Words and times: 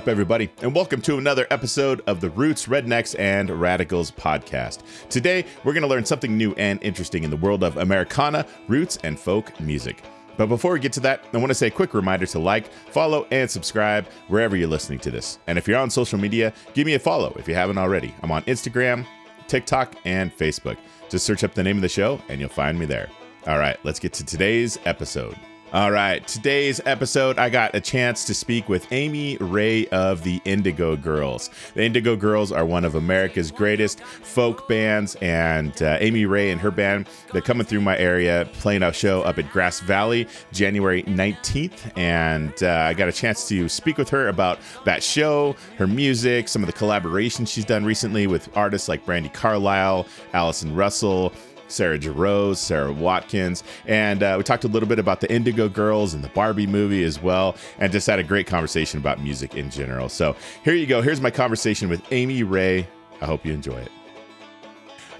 up, 0.00 0.08
everybody, 0.08 0.48
and 0.62 0.74
welcome 0.74 1.02
to 1.02 1.18
another 1.18 1.46
episode 1.50 2.00
of 2.06 2.22
the 2.22 2.30
Roots, 2.30 2.68
Rednecks, 2.68 3.14
and 3.18 3.50
Radicals 3.50 4.10
podcast. 4.10 4.80
Today, 5.10 5.44
we're 5.62 5.74
going 5.74 5.82
to 5.82 5.88
learn 5.88 6.06
something 6.06 6.38
new 6.38 6.54
and 6.54 6.82
interesting 6.82 7.22
in 7.22 7.28
the 7.28 7.36
world 7.36 7.62
of 7.62 7.76
Americana, 7.76 8.46
roots, 8.66 8.96
and 9.04 9.20
folk 9.20 9.60
music. 9.60 10.02
But 10.38 10.46
before 10.46 10.72
we 10.72 10.80
get 10.80 10.94
to 10.94 11.00
that, 11.00 11.26
I 11.34 11.36
want 11.36 11.50
to 11.50 11.54
say 11.54 11.66
a 11.66 11.70
quick 11.70 11.92
reminder 11.92 12.24
to 12.24 12.38
like, 12.38 12.72
follow, 12.72 13.26
and 13.30 13.50
subscribe 13.50 14.06
wherever 14.28 14.56
you're 14.56 14.68
listening 14.68 15.00
to 15.00 15.10
this. 15.10 15.38
And 15.48 15.58
if 15.58 15.68
you're 15.68 15.78
on 15.78 15.90
social 15.90 16.18
media, 16.18 16.54
give 16.72 16.86
me 16.86 16.94
a 16.94 16.98
follow 16.98 17.34
if 17.38 17.46
you 17.46 17.54
haven't 17.54 17.76
already. 17.76 18.14
I'm 18.22 18.32
on 18.32 18.42
Instagram, 18.44 19.04
TikTok, 19.48 19.96
and 20.06 20.34
Facebook. 20.34 20.78
Just 21.10 21.26
search 21.26 21.44
up 21.44 21.52
the 21.52 21.62
name 21.62 21.76
of 21.76 21.82
the 21.82 21.90
show 21.90 22.22
and 22.30 22.40
you'll 22.40 22.48
find 22.48 22.78
me 22.78 22.86
there. 22.86 23.10
All 23.46 23.58
right, 23.58 23.76
let's 23.84 23.98
get 23.98 24.14
to 24.14 24.24
today's 24.24 24.78
episode. 24.86 25.36
All 25.72 25.92
right, 25.92 26.26
today's 26.26 26.80
episode, 26.84 27.38
I 27.38 27.48
got 27.48 27.76
a 27.76 27.80
chance 27.80 28.24
to 28.24 28.34
speak 28.34 28.68
with 28.68 28.90
Amy 28.90 29.36
Ray 29.36 29.86
of 29.90 30.24
the 30.24 30.42
Indigo 30.44 30.96
Girls. 30.96 31.48
The 31.74 31.84
Indigo 31.84 32.16
Girls 32.16 32.50
are 32.50 32.66
one 32.66 32.84
of 32.84 32.96
America's 32.96 33.52
greatest 33.52 34.00
folk 34.00 34.66
bands, 34.66 35.14
and 35.22 35.80
uh, 35.80 35.98
Amy 36.00 36.26
Ray 36.26 36.50
and 36.50 36.60
her 36.60 36.72
band, 36.72 37.08
they're 37.32 37.40
coming 37.40 37.64
through 37.64 37.82
my 37.82 37.96
area 37.98 38.48
playing 38.54 38.82
a 38.82 38.92
show 38.92 39.22
up 39.22 39.38
at 39.38 39.48
Grass 39.52 39.78
Valley 39.78 40.26
January 40.50 41.04
19th. 41.04 41.96
And 41.96 42.60
uh, 42.64 42.88
I 42.88 42.94
got 42.94 43.08
a 43.08 43.12
chance 43.12 43.46
to 43.46 43.68
speak 43.68 43.96
with 43.96 44.08
her 44.08 44.26
about 44.26 44.58
that 44.86 45.04
show, 45.04 45.54
her 45.78 45.86
music, 45.86 46.48
some 46.48 46.64
of 46.64 46.66
the 46.66 46.72
collaborations 46.72 47.46
she's 47.46 47.64
done 47.64 47.84
recently 47.84 48.26
with 48.26 48.48
artists 48.56 48.88
like 48.88 49.06
Brandi 49.06 49.32
Carlile, 49.32 50.04
Allison 50.32 50.74
Russell. 50.74 51.32
Sarah 51.70 51.98
Jarosz, 51.98 52.56
Sarah 52.56 52.92
Watkins, 52.92 53.62
and 53.86 54.22
uh, 54.22 54.34
we 54.36 54.44
talked 54.44 54.64
a 54.64 54.68
little 54.68 54.88
bit 54.88 54.98
about 54.98 55.20
the 55.20 55.32
Indigo 55.32 55.68
Girls 55.68 56.14
and 56.14 56.22
the 56.22 56.28
Barbie 56.28 56.66
movie 56.66 57.04
as 57.04 57.22
well, 57.22 57.56
and 57.78 57.92
just 57.92 58.06
had 58.06 58.18
a 58.18 58.24
great 58.24 58.46
conversation 58.46 58.98
about 59.00 59.22
music 59.22 59.54
in 59.54 59.70
general. 59.70 60.08
So 60.08 60.36
here 60.64 60.74
you 60.74 60.86
go. 60.86 61.02
Here's 61.02 61.20
my 61.20 61.30
conversation 61.30 61.88
with 61.88 62.02
Amy 62.12 62.42
Ray. 62.42 62.86
I 63.20 63.26
hope 63.26 63.44
you 63.44 63.52
enjoy 63.52 63.78
it. 63.78 63.90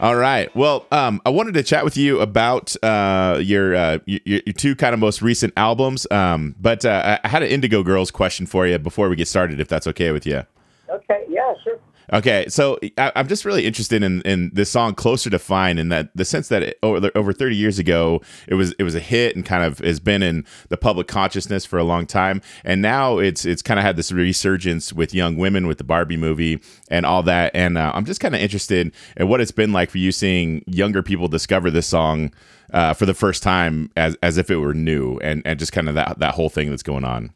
All 0.00 0.16
right. 0.16 0.54
Well, 0.56 0.86
um, 0.92 1.20
I 1.26 1.28
wanted 1.28 1.52
to 1.54 1.62
chat 1.62 1.84
with 1.84 1.94
you 1.94 2.20
about 2.20 2.74
uh, 2.82 3.38
your, 3.42 3.76
uh, 3.76 3.98
your, 4.06 4.20
your 4.24 4.54
two 4.54 4.74
kind 4.74 4.94
of 4.94 4.98
most 4.98 5.20
recent 5.20 5.52
albums, 5.58 6.06
um, 6.10 6.54
but 6.58 6.86
uh, 6.86 7.18
I 7.22 7.28
had 7.28 7.42
an 7.42 7.50
Indigo 7.50 7.82
Girls 7.82 8.10
question 8.10 8.46
for 8.46 8.66
you 8.66 8.78
before 8.78 9.10
we 9.10 9.16
get 9.16 9.28
started, 9.28 9.60
if 9.60 9.68
that's 9.68 9.86
okay 9.88 10.10
with 10.10 10.24
you. 10.24 10.42
Okay. 10.88 11.26
Yeah. 11.28 11.52
Sure. 11.62 11.78
Okay, 12.12 12.46
so 12.48 12.78
I, 12.98 13.12
am 13.14 13.28
just 13.28 13.44
really 13.44 13.66
interested 13.66 14.02
in 14.02 14.20
in 14.22 14.50
this 14.52 14.70
song 14.70 14.94
"Closer 14.94 15.30
to 15.30 15.38
Fine" 15.38 15.78
in 15.78 15.90
that 15.90 16.10
the 16.14 16.24
sense 16.24 16.48
that 16.48 16.62
it, 16.62 16.78
over 16.82 17.10
over 17.14 17.32
30 17.32 17.54
years 17.54 17.78
ago 17.78 18.20
it 18.48 18.54
was 18.54 18.72
it 18.78 18.82
was 18.82 18.94
a 18.96 19.00
hit 19.00 19.36
and 19.36 19.44
kind 19.44 19.62
of 19.62 19.78
has 19.78 20.00
been 20.00 20.22
in 20.22 20.44
the 20.70 20.76
public 20.76 21.06
consciousness 21.06 21.64
for 21.64 21.78
a 21.78 21.84
long 21.84 22.06
time, 22.06 22.42
and 22.64 22.82
now 22.82 23.18
it's 23.18 23.44
it's 23.44 23.62
kind 23.62 23.78
of 23.78 23.84
had 23.84 23.96
this 23.96 24.10
resurgence 24.10 24.92
with 24.92 25.14
young 25.14 25.36
women 25.36 25.66
with 25.66 25.78
the 25.78 25.84
Barbie 25.84 26.16
movie 26.16 26.60
and 26.90 27.06
all 27.06 27.22
that, 27.22 27.52
and 27.54 27.78
uh, 27.78 27.92
I'm 27.94 28.04
just 28.04 28.20
kind 28.20 28.34
of 28.34 28.40
interested 28.40 28.92
in 29.16 29.28
what 29.28 29.40
it's 29.40 29.52
been 29.52 29.72
like 29.72 29.90
for 29.90 29.98
you 29.98 30.10
seeing 30.10 30.64
younger 30.66 31.02
people 31.02 31.28
discover 31.28 31.70
this 31.70 31.86
song 31.86 32.32
uh, 32.72 32.92
for 32.92 33.06
the 33.06 33.14
first 33.14 33.42
time 33.42 33.90
as 33.96 34.16
as 34.22 34.36
if 34.36 34.50
it 34.50 34.56
were 34.56 34.74
new, 34.74 35.18
and 35.18 35.42
and 35.44 35.58
just 35.60 35.72
kind 35.72 35.88
of 35.88 35.94
that 35.94 36.18
that 36.18 36.34
whole 36.34 36.48
thing 36.48 36.70
that's 36.70 36.82
going 36.82 37.04
on. 37.04 37.32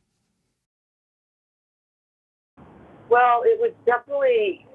Well, 3.15 3.43
it 3.45 3.61
was 3.61 3.71
definitely 3.87 4.67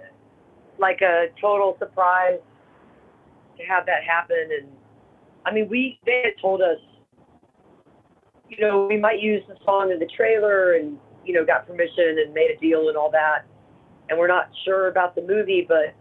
like 0.77 1.01
a 1.01 1.25
total 1.41 1.75
surprise 1.77 2.39
to 3.57 3.63
have 3.65 3.85
that 3.85 4.05
happen. 4.07 4.47
And 4.57 4.69
I 5.45 5.53
mean, 5.53 5.67
we 5.69 5.99
they 6.05 6.21
had 6.23 6.41
told 6.41 6.61
us, 6.61 6.79
you 8.47 8.65
know, 8.65 8.87
we 8.87 8.95
might 8.95 9.19
use 9.19 9.43
the 9.49 9.57
song 9.65 9.91
in 9.91 9.99
the 9.99 10.07
trailer, 10.15 10.75
and 10.75 10.97
you 11.25 11.33
know, 11.33 11.45
got 11.45 11.67
permission 11.67 12.15
and 12.23 12.33
made 12.33 12.49
a 12.55 12.57
deal 12.61 12.87
and 12.87 12.95
all 12.95 13.11
that. 13.11 13.39
And 14.07 14.17
we're 14.17 14.29
not 14.29 14.49
sure 14.63 14.87
about 14.87 15.15
the 15.15 15.21
movie, 15.21 15.65
but 15.67 15.93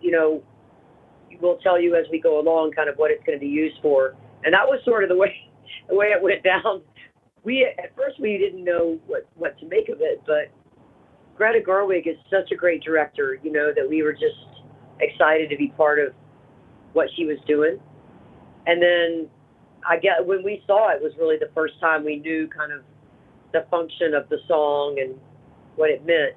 you 0.00 0.10
know, 0.10 0.42
we'll 1.40 1.58
tell 1.58 1.80
you 1.80 1.94
as 1.94 2.06
we 2.10 2.20
go 2.20 2.40
along, 2.40 2.72
kind 2.72 2.88
of 2.88 2.96
what 2.96 3.12
it's 3.12 3.22
going 3.24 3.38
to 3.38 3.40
be 3.40 3.46
used 3.46 3.76
for. 3.80 4.16
And 4.42 4.52
that 4.54 4.66
was 4.66 4.80
sort 4.84 5.04
of 5.04 5.08
the 5.08 5.16
way 5.16 5.36
the 5.88 5.94
way 5.94 6.06
it 6.06 6.20
went 6.20 6.42
down. 6.42 6.82
We 7.44 7.64
at 7.64 7.94
first 7.94 8.18
we 8.18 8.38
didn't 8.38 8.64
know 8.64 8.98
what 9.06 9.28
what 9.36 9.56
to 9.60 9.68
make 9.68 9.88
of 9.88 9.98
it, 10.00 10.20
but 10.26 10.50
Greta 11.36 11.60
Gerwig 11.66 12.06
is 12.06 12.16
such 12.30 12.52
a 12.52 12.56
great 12.56 12.82
director, 12.82 13.38
you 13.42 13.52
know, 13.52 13.72
that 13.74 13.88
we 13.88 14.02
were 14.02 14.12
just 14.12 14.62
excited 15.00 15.50
to 15.50 15.56
be 15.56 15.68
part 15.76 15.98
of 15.98 16.12
what 16.92 17.08
she 17.16 17.24
was 17.24 17.38
doing. 17.46 17.78
And 18.66 18.80
then 18.80 19.28
I 19.88 19.98
get 19.98 20.24
when 20.24 20.44
we 20.44 20.62
saw 20.66 20.90
it 20.90 21.02
was 21.02 21.12
really 21.18 21.36
the 21.36 21.50
first 21.54 21.74
time 21.80 22.04
we 22.04 22.16
knew 22.16 22.48
kind 22.48 22.72
of 22.72 22.82
the 23.52 23.66
function 23.70 24.14
of 24.14 24.28
the 24.28 24.38
song 24.46 24.98
and 25.00 25.18
what 25.76 25.90
it 25.90 26.04
meant. 26.06 26.36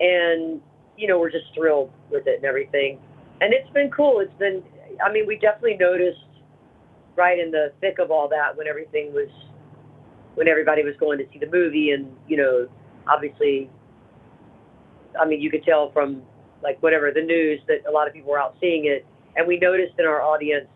And 0.00 0.60
you 0.96 1.06
know, 1.06 1.18
we're 1.18 1.30
just 1.30 1.46
thrilled 1.54 1.92
with 2.10 2.26
it 2.26 2.36
and 2.36 2.44
everything. 2.44 2.98
And 3.40 3.52
it's 3.52 3.68
been 3.70 3.90
cool. 3.90 4.20
It's 4.20 4.32
been 4.38 4.62
I 5.04 5.12
mean, 5.12 5.26
we 5.26 5.36
definitely 5.36 5.76
noticed 5.78 6.20
right 7.16 7.38
in 7.38 7.50
the 7.50 7.72
thick 7.80 7.98
of 7.98 8.10
all 8.10 8.28
that 8.28 8.56
when 8.56 8.66
everything 8.66 9.12
was 9.12 9.28
when 10.34 10.48
everybody 10.48 10.82
was 10.82 10.94
going 11.00 11.18
to 11.18 11.24
see 11.32 11.38
the 11.38 11.50
movie 11.50 11.90
and, 11.90 12.14
you 12.28 12.36
know, 12.36 12.68
obviously 13.08 13.70
I 15.20 15.26
mean, 15.26 15.40
you 15.40 15.50
could 15.50 15.64
tell 15.64 15.90
from 15.92 16.22
like 16.62 16.82
whatever 16.82 17.10
the 17.12 17.22
news 17.22 17.60
that 17.68 17.88
a 17.88 17.92
lot 17.92 18.08
of 18.08 18.14
people 18.14 18.30
were 18.30 18.38
out 18.38 18.56
seeing 18.60 18.86
it, 18.86 19.06
and 19.36 19.46
we 19.46 19.58
noticed 19.58 19.94
in 19.98 20.06
our 20.06 20.22
audience 20.22 20.68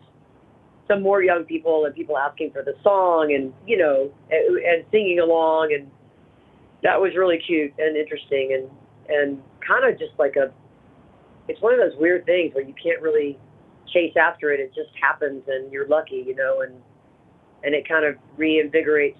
some 0.87 1.01
more 1.01 1.23
young 1.23 1.43
people 1.43 1.85
and 1.85 1.95
people 1.95 2.17
asking 2.17 2.51
for 2.51 2.63
the 2.63 2.73
song 2.83 3.33
and 3.33 3.53
you 3.65 3.77
know 3.77 4.11
and, 4.29 4.57
and 4.57 4.85
singing 4.91 5.19
along, 5.19 5.73
and 5.73 5.89
that 6.83 6.99
was 6.99 7.11
really 7.15 7.39
cute 7.45 7.73
and 7.77 7.95
interesting 7.97 8.53
and 8.53 8.69
and 9.09 9.41
kind 9.65 9.91
of 9.91 9.99
just 9.99 10.13
like 10.17 10.35
a 10.35 10.51
it's 11.47 11.61
one 11.61 11.73
of 11.73 11.79
those 11.79 11.97
weird 11.99 12.25
things 12.25 12.53
where 12.53 12.63
you 12.63 12.73
can't 12.81 13.01
really 13.01 13.37
chase 13.91 14.13
after 14.15 14.51
it. 14.53 14.59
It 14.59 14.73
just 14.73 14.89
happens 15.01 15.43
and 15.47 15.71
you're 15.71 15.87
lucky 15.87 16.23
you 16.25 16.35
know 16.35 16.61
and 16.61 16.75
and 17.63 17.75
it 17.75 17.87
kind 17.87 18.05
of 18.05 18.15
reinvigorates 18.37 19.17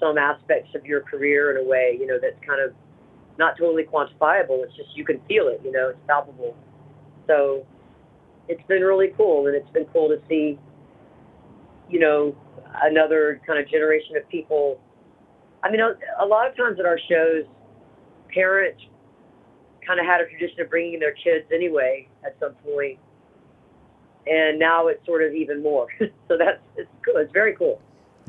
some 0.00 0.18
aspects 0.18 0.74
of 0.74 0.84
your 0.84 1.00
career 1.00 1.50
in 1.50 1.64
a 1.64 1.68
way 1.68 1.96
you 1.98 2.06
know 2.06 2.18
that's 2.20 2.38
kind 2.46 2.60
of 2.60 2.74
not 3.38 3.56
totally 3.58 3.84
quantifiable. 3.84 4.64
It's 4.64 4.76
just 4.76 4.90
you 4.94 5.04
can 5.04 5.20
feel 5.28 5.48
it, 5.48 5.60
you 5.64 5.72
know, 5.72 5.90
it's 5.90 5.98
palpable. 6.06 6.56
So 7.26 7.66
it's 8.48 8.62
been 8.68 8.82
really 8.82 9.12
cool, 9.16 9.46
and 9.46 9.56
it's 9.56 9.68
been 9.70 9.86
cool 9.86 10.08
to 10.08 10.20
see, 10.28 10.58
you 11.88 11.98
know, 11.98 12.36
another 12.82 13.40
kind 13.46 13.58
of 13.58 13.68
generation 13.68 14.16
of 14.16 14.28
people. 14.28 14.80
I 15.62 15.70
mean, 15.70 15.80
a, 15.80 16.26
lot 16.26 16.48
of 16.48 16.56
times 16.56 16.78
at 16.78 16.86
our 16.86 16.98
shows, 17.08 17.44
parents 18.32 18.82
kind 19.86 19.98
of 19.98 20.06
had 20.06 20.20
a 20.20 20.26
tradition 20.26 20.60
of 20.60 20.70
bringing 20.70 20.98
their 20.98 21.12
kids 21.12 21.46
anyway 21.52 22.08
at 22.24 22.36
some 22.38 22.54
point, 22.64 22.98
and 24.26 24.58
now 24.58 24.88
it's 24.88 25.04
sort 25.06 25.22
of 25.22 25.34
even 25.34 25.62
more. 25.62 25.86
so 26.00 26.36
that's 26.38 26.60
it's 26.76 26.90
cool. 27.04 27.16
It's 27.16 27.32
very 27.32 27.54
cool. 27.54 27.80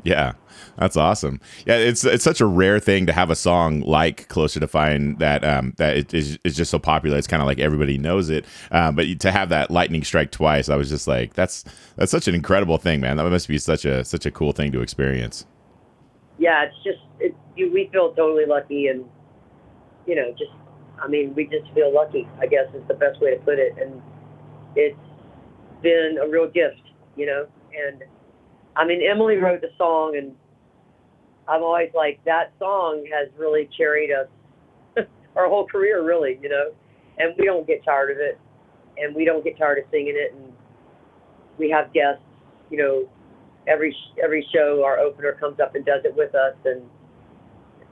Yeah, 0.06 0.34
that's 0.78 0.96
awesome. 0.96 1.40
Yeah, 1.66 1.78
it's 1.78 2.04
it's 2.04 2.22
such 2.22 2.40
a 2.40 2.46
rare 2.46 2.78
thing 2.78 3.06
to 3.06 3.12
have 3.12 3.28
a 3.28 3.34
song 3.34 3.80
like 3.80 4.28
"Closer 4.28 4.60
to 4.60 4.68
Fine" 4.68 5.16
that 5.16 5.44
um, 5.44 5.74
that 5.78 5.96
it 5.96 6.14
is, 6.14 6.38
is 6.44 6.54
just 6.54 6.70
so 6.70 6.78
popular. 6.78 7.18
It's 7.18 7.26
kind 7.26 7.42
of 7.42 7.48
like 7.48 7.58
everybody 7.58 7.98
knows 7.98 8.30
it. 8.30 8.44
Um, 8.70 8.94
but 8.94 9.18
to 9.18 9.32
have 9.32 9.48
that 9.48 9.68
lightning 9.68 10.04
strike 10.04 10.30
twice, 10.30 10.68
I 10.68 10.76
was 10.76 10.88
just 10.90 11.08
like, 11.08 11.34
that's 11.34 11.64
that's 11.96 12.12
such 12.12 12.28
an 12.28 12.36
incredible 12.36 12.78
thing, 12.78 13.00
man. 13.00 13.16
That 13.16 13.28
must 13.28 13.48
be 13.48 13.58
such 13.58 13.84
a 13.84 14.04
such 14.04 14.26
a 14.26 14.30
cool 14.30 14.52
thing 14.52 14.70
to 14.70 14.80
experience. 14.80 15.44
Yeah, 16.38 16.66
it's 16.66 16.76
just 16.84 17.00
it, 17.18 17.34
you, 17.56 17.72
we 17.72 17.88
feel 17.92 18.14
totally 18.14 18.46
lucky, 18.46 18.86
and 18.86 19.06
you 20.06 20.14
know, 20.14 20.30
just 20.38 20.52
I 21.02 21.08
mean, 21.08 21.34
we 21.34 21.46
just 21.46 21.68
feel 21.74 21.92
lucky. 21.92 22.28
I 22.40 22.46
guess 22.46 22.72
is 22.76 22.86
the 22.86 22.94
best 22.94 23.20
way 23.20 23.34
to 23.34 23.40
put 23.40 23.58
it, 23.58 23.74
and 23.76 24.00
it's 24.76 24.96
been 25.82 26.18
a 26.22 26.28
real 26.28 26.48
gift, 26.48 26.82
you 27.16 27.26
know, 27.26 27.48
and 27.76 28.04
I 28.76 28.86
mean, 28.86 29.00
Emily 29.02 29.36
wrote 29.36 29.62
the 29.62 29.70
song, 29.78 30.16
and 30.16 30.32
I'm 31.48 31.62
always 31.62 31.90
like, 31.94 32.20
that 32.24 32.52
song 32.58 33.04
has 33.12 33.28
really 33.38 33.68
carried 33.76 34.10
us 34.12 34.28
our 35.36 35.48
whole 35.48 35.66
career, 35.66 36.04
really, 36.04 36.38
you 36.42 36.48
know. 36.48 36.72
And 37.18 37.34
we 37.38 37.46
don't 37.46 37.66
get 37.66 37.84
tired 37.84 38.10
of 38.10 38.18
it, 38.18 38.38
and 38.98 39.14
we 39.14 39.24
don't 39.24 39.42
get 39.42 39.56
tired 39.58 39.78
of 39.78 39.84
singing 39.90 40.14
it. 40.16 40.34
And 40.34 40.52
we 41.58 41.70
have 41.70 41.92
guests, 41.94 42.22
you 42.70 42.76
know, 42.76 43.08
every 43.66 43.96
every 44.22 44.46
show. 44.54 44.82
Our 44.84 44.98
opener 44.98 45.32
comes 45.32 45.58
up 45.58 45.74
and 45.74 45.84
does 45.84 46.02
it 46.04 46.14
with 46.14 46.34
us, 46.34 46.54
and 46.66 46.82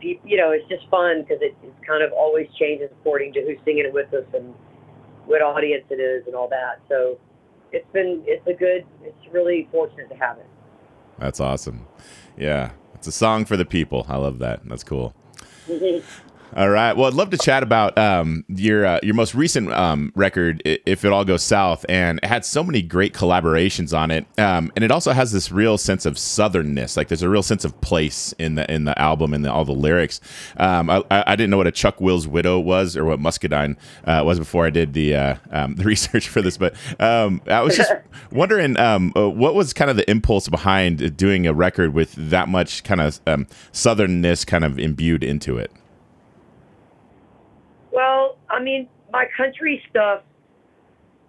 you 0.01 0.37
know, 0.37 0.51
it's 0.51 0.69
just 0.69 0.89
fun 0.91 1.23
because 1.23 1.39
it, 1.41 1.57
it 1.63 1.73
kind 1.87 2.03
of 2.03 2.13
always 2.13 2.47
changes 2.59 2.91
according 3.01 3.33
to 3.33 3.41
who's 3.41 3.57
singing 3.65 3.87
it 3.87 3.93
with 3.93 4.13
us 4.13 4.27
and 4.35 4.53
what 5.25 5.41
audience 5.41 5.85
it 5.91 6.01
is 6.01 6.27
and 6.27 6.35
all 6.35 6.49
that. 6.49 6.81
So 6.91 7.19
it's 7.73 7.91
been 7.93 8.23
it's 8.27 8.47
a 8.47 8.53
good. 8.53 8.85
It's 9.03 9.33
really 9.33 9.69
fortunate 9.73 10.09
to 10.11 10.17
have 10.17 10.39
it. 10.39 10.47
That's 11.19 11.41
awesome. 11.41 11.87
Yeah. 12.37 12.73
It's 12.95 13.07
a 13.07 13.13
song 13.13 13.45
for 13.45 13.57
the 13.57 13.65
people. 13.65 14.07
I 14.09 14.17
love 14.17 14.39
that. 14.39 14.61
That's 14.65 14.85
cool. 14.85 15.15
All 16.57 16.69
right. 16.69 16.97
Well, 16.97 17.09
I'd 17.09 17.15
love 17.15 17.31
to 17.31 17.37
chat 17.37 17.65
about 17.65 17.99
um, 17.99 18.45
your 18.47 18.87
uh, 18.87 19.01
your 19.03 19.15
most 19.15 19.35
recent 19.35 19.73
um, 19.73 20.13
record, 20.15 20.63
"If 20.65 21.05
It 21.05 21.13
All 21.13 21.25
Goes 21.25 21.43
South," 21.43 21.85
and 21.89 22.21
it 22.23 22.27
had 22.27 22.45
so 22.45 22.63
many 22.63 22.81
great 22.81 23.13
collaborations 23.13 23.97
on 23.97 24.13
it, 24.13 24.25
um, 24.39 24.71
and 24.77 24.85
it 24.85 24.93
also 24.93 25.11
has 25.11 25.33
this 25.33 25.51
real 25.51 25.77
sense 25.77 26.07
of 26.07 26.15
southernness. 26.15 26.97
Like 26.97 27.09
there's 27.09 27.23
a 27.23 27.29
real 27.29 27.43
sense 27.43 27.65
of 27.65 27.81
place 27.81 28.35
in 28.39 28.55
the 28.55 28.73
in 28.73 28.85
the 28.85 28.97
album 28.97 29.35
and 29.35 29.45
the, 29.45 29.53
all 29.53 29.65
the 29.65 29.73
lyrics. 29.73 30.21
Um, 30.57 30.91
I, 30.91 31.03
I, 31.11 31.35
didn't 31.35 31.51
know 31.51 31.57
what 31.57 31.67
a 31.67 31.73
Chuck 31.73 32.01
Will's 32.01 32.29
widow 32.29 32.61
was 32.61 32.97
or 32.97 33.05
what 33.05 33.19
Muscadine 33.19 33.77
uh, 34.05 34.23
was 34.25 34.39
before 34.39 34.65
I 34.65 34.71
did 34.71 34.93
the 34.93 35.17
uh, 35.17 35.37
um, 35.51 35.75
the 35.75 35.85
research 35.95 36.29
for 36.29 36.41
this, 36.41 36.57
but 36.57 36.77
um, 37.01 37.43
I 37.49 37.63
was 37.63 37.77
just 37.77 37.93
wondering 38.31 38.77
uh, 38.77 39.01
what 39.01 39.57
was 39.57 39.73
kind 39.73 39.91
of 39.91 39.97
the 39.97 40.09
impulse 40.09 40.49
behind 40.49 41.17
doing 41.17 41.49
a 41.49 41.53
record 41.53 41.95
with 41.95 42.15
that 42.15 42.49
much 42.49 42.85
kind 42.85 43.01
of 43.01 43.25
southernness 43.73 44.47
kind 44.47 44.65
of 44.65 44.79
imbued 44.79 45.25
into 45.25 45.59
it. 45.59 45.73
Well, 47.95 48.39
I 48.51 48.61
mean, 48.61 48.89
my 49.13 49.27
country 49.37 49.81
stuff 49.89 50.23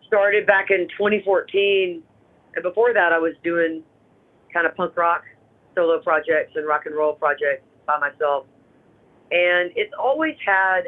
started 0.07 0.47
back 0.47 0.71
in 0.71 0.87
2014, 0.97 2.01
and 2.55 2.63
before 2.63 2.91
that, 2.91 3.13
I 3.13 3.19
was 3.19 3.33
doing 3.43 3.83
kind 4.51 4.65
of 4.65 4.75
punk 4.75 4.97
rock 4.97 5.21
solo 5.75 6.01
projects 6.01 6.53
and 6.55 6.65
rock 6.67 6.87
and 6.87 6.95
roll 6.95 7.13
projects 7.13 7.61
by 7.85 7.99
myself. 7.99 8.47
And 9.31 9.71
it's 9.75 9.93
always 9.99 10.35
had 10.43 10.81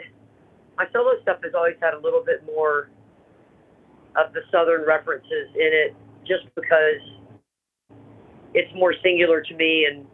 my 0.78 0.86
solo 0.94 1.22
stuff 1.22 1.38
has 1.44 1.54
always 1.56 1.76
had 1.80 1.94
a 1.94 2.00
little 2.00 2.24
bit 2.26 2.44
more 2.46 2.90
of 4.16 4.34
the 4.34 4.42
southern 4.52 4.84
references 4.88 5.50
in 5.54 5.70
it, 5.74 5.96
just 6.28 6.46
because 6.56 7.02
it's 8.56 8.74
more 8.74 8.96
singular 9.04 9.42
to 9.42 9.56
me, 9.56 9.88
and 9.92 10.08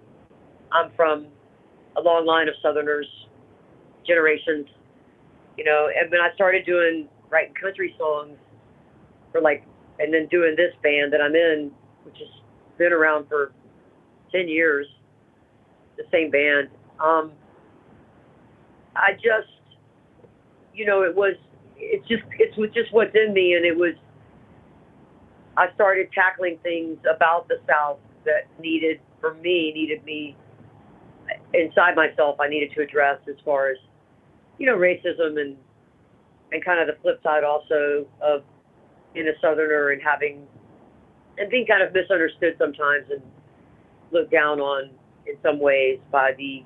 I'm 0.73 0.91
from 0.97 1.27
a 1.95 2.01
long 2.01 2.25
line 2.25 2.49
of 2.49 2.55
Southerners, 2.61 3.07
generations 4.05 4.67
you 5.57 5.63
know, 5.63 5.89
and 5.95 6.09
when 6.11 6.21
I 6.21 6.33
started 6.35 6.65
doing 6.65 7.07
writing 7.29 7.53
country 7.59 7.95
songs 7.97 8.37
for 9.31 9.41
like, 9.41 9.63
and 9.99 10.13
then 10.13 10.27
doing 10.27 10.55
this 10.57 10.73
band 10.81 11.13
that 11.13 11.21
I'm 11.21 11.35
in, 11.35 11.71
which 12.03 12.17
has 12.17 12.29
been 12.77 12.91
around 12.91 13.27
for 13.27 13.51
10 14.31 14.47
years, 14.47 14.87
the 15.97 16.03
same 16.11 16.31
band, 16.31 16.69
um, 16.99 17.31
I 18.95 19.13
just, 19.13 19.51
you 20.73 20.85
know, 20.85 21.03
it 21.03 21.15
was, 21.15 21.35
it's 21.77 22.07
just, 22.07 22.23
it's 22.39 22.55
just 22.73 22.91
what's 22.91 23.15
in 23.15 23.33
me. 23.33 23.53
And 23.53 23.65
it 23.65 23.75
was, 23.75 23.93
I 25.57 25.67
started 25.75 26.09
tackling 26.13 26.57
things 26.63 26.97
about 27.13 27.47
the 27.47 27.57
South 27.67 27.99
that 28.25 28.47
needed, 28.59 28.99
for 29.21 29.35
me, 29.35 29.71
needed 29.73 30.03
me 30.03 30.35
inside 31.53 31.95
myself, 31.95 32.37
I 32.39 32.47
needed 32.47 32.71
to 32.75 32.81
address 32.81 33.19
as 33.29 33.35
far 33.45 33.69
as 33.69 33.77
you 34.57 34.65
know, 34.65 34.77
racism 34.77 35.39
and 35.39 35.57
and 36.51 36.63
kind 36.63 36.79
of 36.79 36.87
the 36.87 37.01
flip 37.01 37.21
side 37.23 37.43
also 37.43 38.05
of 38.21 38.43
being 39.13 39.27
a 39.27 39.39
Southerner 39.41 39.89
and 39.89 40.01
having 40.01 40.45
and 41.37 41.49
being 41.49 41.65
kind 41.65 41.81
of 41.81 41.93
misunderstood 41.93 42.55
sometimes 42.59 43.05
and 43.11 43.21
looked 44.11 44.31
down 44.31 44.59
on 44.59 44.89
in 45.25 45.35
some 45.41 45.59
ways 45.59 45.99
by 46.11 46.31
the 46.37 46.63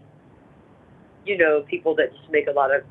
you 1.25 1.38
know 1.38 1.63
people 1.69 1.95
that 1.95 2.12
just 2.12 2.30
make 2.31 2.48
a 2.48 2.51
lot 2.51 2.74
of 2.74 2.84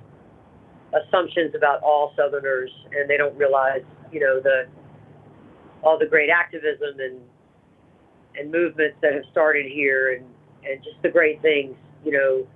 assumptions 0.95 1.55
about 1.55 1.83
all 1.83 2.13
Southerners 2.17 2.71
and 2.93 3.09
they 3.09 3.17
don't 3.17 3.37
realize 3.37 3.83
you 4.11 4.21
know 4.21 4.41
the 4.41 4.67
all 5.83 5.99
the 5.99 6.07
great 6.07 6.31
activism 6.31 6.99
and 6.99 7.21
and 8.39 8.51
movements 8.51 8.97
that 9.03 9.13
have 9.13 9.25
started 9.31 9.67
here 9.67 10.15
and 10.15 10.25
and 10.69 10.83
just 10.83 11.01
the 11.03 11.11
great 11.11 11.41
things 11.43 11.77
you 12.05 12.13
know 12.13 12.47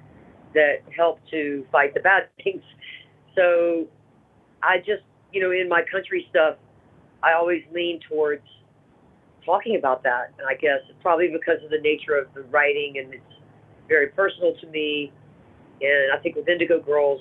that 0.55 0.83
help 0.97 1.21
to 1.31 1.65
fight 1.71 1.95
the 1.95 2.01
bad 2.01 2.29
things. 2.45 2.63
So 3.37 3.87
I 4.63 4.79
just, 4.79 5.03
you 5.33 5.41
know, 5.43 5.51
in 5.51 5.69
my 5.69 5.83
country 5.91 6.27
stuff, 6.31 6.57
I 7.23 7.35
always 7.35 7.63
lean 7.73 8.01
towards 8.09 8.43
talking 9.45 9.77
about 9.77 10.03
that. 10.03 10.33
And 10.39 10.47
I 10.49 10.55
guess 10.55 10.81
probably 11.03 11.29
because 11.29 11.63
of 11.65 11.71
the 11.71 11.81
nature 11.81 12.17
of 12.17 12.33
the 12.35 12.43
writing 12.43 12.97
and 12.99 13.15
it's 13.15 13.35
very 13.89 14.09
personal 14.09 14.55
to 14.61 14.67
me. 14.69 15.13
And 15.81 16.13
I 16.17 16.23
think 16.23 16.37
with 16.37 16.49
Indigo 16.49 16.81
Girls, 16.81 17.21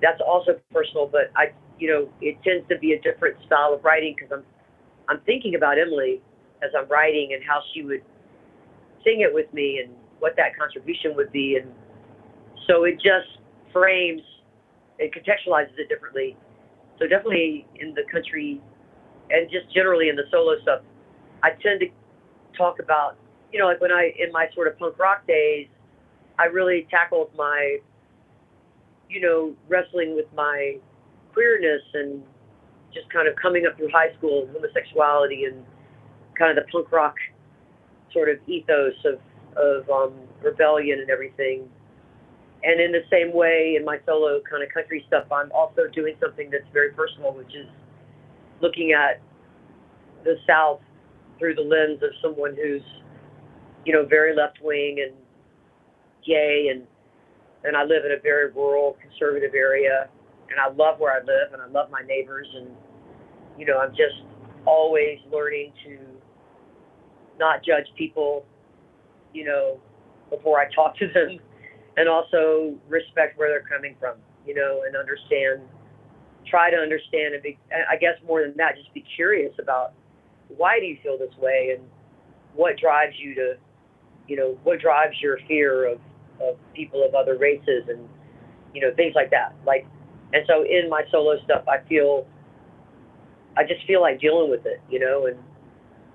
that's 0.00 0.20
also 0.26 0.58
personal, 0.72 1.06
but 1.06 1.30
I, 1.36 1.52
you 1.78 1.90
know, 1.90 2.08
it 2.20 2.38
tends 2.42 2.66
to 2.68 2.78
be 2.78 2.92
a 2.92 3.00
different 3.00 3.36
style 3.46 3.74
of 3.74 3.84
writing 3.84 4.14
because 4.16 4.32
I'm, 4.32 4.44
I'm 5.08 5.20
thinking 5.26 5.54
about 5.54 5.78
Emily 5.78 6.22
as 6.62 6.70
I'm 6.76 6.88
writing 6.88 7.32
and 7.34 7.42
how 7.44 7.60
she 7.72 7.82
would 7.82 8.02
sing 9.04 9.20
it 9.20 9.32
with 9.32 9.52
me 9.52 9.80
and 9.84 9.94
what 10.18 10.36
that 10.36 10.56
contribution 10.56 11.14
would 11.16 11.32
be. 11.32 11.58
And 11.60 11.70
so 12.70 12.84
it 12.84 12.94
just 12.94 13.38
frames, 13.72 14.22
it 14.98 15.10
contextualizes 15.12 15.76
it 15.78 15.88
differently. 15.88 16.36
So 16.98 17.06
definitely 17.06 17.66
in 17.76 17.94
the 17.94 18.02
country 18.10 18.60
and 19.30 19.50
just 19.50 19.72
generally 19.74 20.08
in 20.08 20.16
the 20.16 20.24
solo 20.30 20.60
stuff, 20.62 20.82
I 21.42 21.50
tend 21.62 21.80
to 21.80 21.86
talk 22.56 22.78
about, 22.78 23.16
you 23.52 23.58
know, 23.58 23.66
like 23.66 23.80
when 23.80 23.90
I, 23.90 24.12
in 24.18 24.30
my 24.32 24.46
sort 24.54 24.68
of 24.68 24.78
punk 24.78 24.98
rock 24.98 25.26
days, 25.26 25.66
I 26.38 26.44
really 26.44 26.86
tackled 26.90 27.30
my, 27.36 27.78
you 29.08 29.20
know, 29.20 29.54
wrestling 29.68 30.14
with 30.14 30.26
my 30.34 30.76
queerness 31.32 31.82
and 31.94 32.22
just 32.94 33.10
kind 33.12 33.26
of 33.26 33.34
coming 33.36 33.66
up 33.66 33.76
through 33.76 33.90
high 33.90 34.14
school, 34.18 34.48
homosexuality 34.52 35.44
and 35.44 35.64
kind 36.38 36.56
of 36.56 36.64
the 36.64 36.70
punk 36.70 36.92
rock 36.92 37.16
sort 38.12 38.28
of 38.28 38.36
ethos 38.48 38.94
of, 39.04 39.18
of 39.56 39.88
um, 39.90 40.14
rebellion 40.42 41.00
and 41.00 41.10
everything 41.10 41.68
and 42.62 42.80
in 42.80 42.92
the 42.92 43.02
same 43.10 43.32
way, 43.32 43.74
in 43.78 43.84
my 43.84 43.98
solo 44.04 44.40
kind 44.48 44.62
of 44.62 44.68
country 44.68 45.04
stuff, 45.06 45.24
I'm 45.32 45.50
also 45.52 45.88
doing 45.92 46.14
something 46.20 46.50
that's 46.50 46.68
very 46.72 46.90
personal, 46.92 47.32
which 47.32 47.54
is 47.54 47.66
looking 48.60 48.92
at 48.92 49.20
the 50.24 50.36
South 50.46 50.80
through 51.38 51.54
the 51.54 51.62
lens 51.62 52.02
of 52.02 52.10
someone 52.20 52.54
who's, 52.54 52.82
you 53.86 53.94
know, 53.94 54.04
very 54.04 54.36
left 54.36 54.58
wing 54.62 54.98
and 55.06 55.16
gay, 56.26 56.68
and 56.70 56.86
and 57.64 57.76
I 57.76 57.84
live 57.84 58.04
in 58.04 58.12
a 58.12 58.20
very 58.20 58.50
rural, 58.50 58.96
conservative 59.00 59.54
area, 59.54 60.08
and 60.50 60.60
I 60.60 60.68
love 60.68 60.98
where 60.98 61.12
I 61.12 61.20
live, 61.20 61.52
and 61.52 61.62
I 61.62 61.66
love 61.66 61.90
my 61.90 62.02
neighbors, 62.02 62.46
and 62.54 62.68
you 63.58 63.64
know, 63.64 63.78
I'm 63.78 63.92
just 63.92 64.22
always 64.66 65.18
learning 65.32 65.72
to 65.86 65.98
not 67.38 67.64
judge 67.64 67.86
people, 67.96 68.44
you 69.32 69.44
know, 69.44 69.80
before 70.28 70.60
I 70.60 70.70
talk 70.74 70.98
to 70.98 71.08
them 71.08 71.40
and 72.00 72.08
also 72.08 72.74
respect 72.88 73.38
where 73.38 73.50
they're 73.50 73.68
coming 73.68 73.94
from, 74.00 74.16
you 74.46 74.54
know, 74.54 74.84
and 74.86 74.96
understand, 74.96 75.60
try 76.46 76.70
to 76.70 76.76
understand 76.78 77.34
and 77.34 77.42
be, 77.42 77.58
I 77.70 77.96
guess 77.96 78.14
more 78.26 78.40
than 78.40 78.56
that, 78.56 78.74
just 78.74 78.92
be 78.94 79.04
curious 79.16 79.52
about 79.60 79.92
why 80.56 80.80
do 80.80 80.86
you 80.86 80.96
feel 81.02 81.18
this 81.18 81.36
way 81.38 81.76
and 81.76 81.86
what 82.54 82.78
drives 82.78 83.12
you 83.18 83.34
to, 83.34 83.56
you 84.28 84.36
know, 84.36 84.58
what 84.64 84.80
drives 84.80 85.20
your 85.20 85.36
fear 85.46 85.92
of, 85.92 86.00
of 86.42 86.56
people 86.74 87.04
of 87.06 87.14
other 87.14 87.36
races 87.36 87.84
and, 87.90 88.08
you 88.74 88.80
know, 88.80 88.94
things 88.96 89.12
like 89.14 89.30
that. 89.30 89.54
Like, 89.66 89.86
and 90.32 90.42
so 90.46 90.62
in 90.62 90.88
my 90.88 91.02
solo 91.10 91.36
stuff, 91.44 91.64
I 91.68 91.86
feel, 91.86 92.26
I 93.58 93.64
just 93.64 93.86
feel 93.86 94.00
like 94.00 94.20
dealing 94.20 94.48
with 94.48 94.64
it, 94.64 94.80
you 94.88 95.00
know, 95.00 95.26
and 95.26 95.36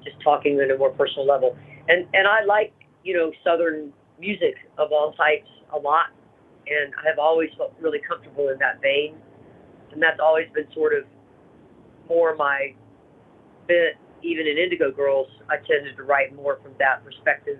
just 0.04 0.16
talking 0.24 0.60
at 0.60 0.72
a 0.72 0.78
more 0.80 0.90
personal 0.90 1.28
level. 1.28 1.56
And, 1.88 2.08
and 2.16 2.28
I 2.28 2.44
like, 2.44 2.74
you 3.04 3.16
know, 3.16 3.32
Southern 3.44 3.94
music 4.20 4.56
of 4.78 4.92
all 4.92 5.14
types 5.14 5.50
a 5.74 5.80
lot, 5.80 6.08
and 6.68 6.94
I 6.96 7.08
have 7.08 7.20
always 7.20 7.50
felt 7.58 7.74
really 7.80 8.00
comfortable 8.00 8.50
in 8.50 8.58
that 8.60 8.82
vein, 8.82 9.16
and 9.92 10.02
that's 10.02 10.20
always 10.20 10.48
been 10.54 10.68
sort 10.74 10.94
of 10.94 11.04
more 12.10 12.36
my 12.36 12.74
bit. 13.68 13.98
Even 14.24 14.48
in 14.48 14.58
Indigo 14.58 14.92
Girls, 14.92 15.28
I 15.50 15.58
tended 15.58 15.96
to 15.98 16.04
write 16.04 16.36
more 16.36 16.58
from 16.64 16.72
that 16.80 17.04
perspective, 17.04 17.60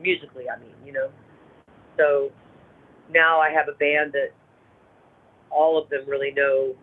musically. 0.00 0.44
I 0.48 0.60
mean, 0.60 0.74
you 0.84 0.92
know. 0.92 1.10
So 1.96 2.30
now 3.10 3.40
I 3.40 3.50
have 3.50 3.66
a 3.68 3.76
band 3.78 4.12
that 4.12 4.30
all 5.50 5.80
of 5.80 5.88
them 5.90 6.02
really 6.06 6.30
know 6.30 6.74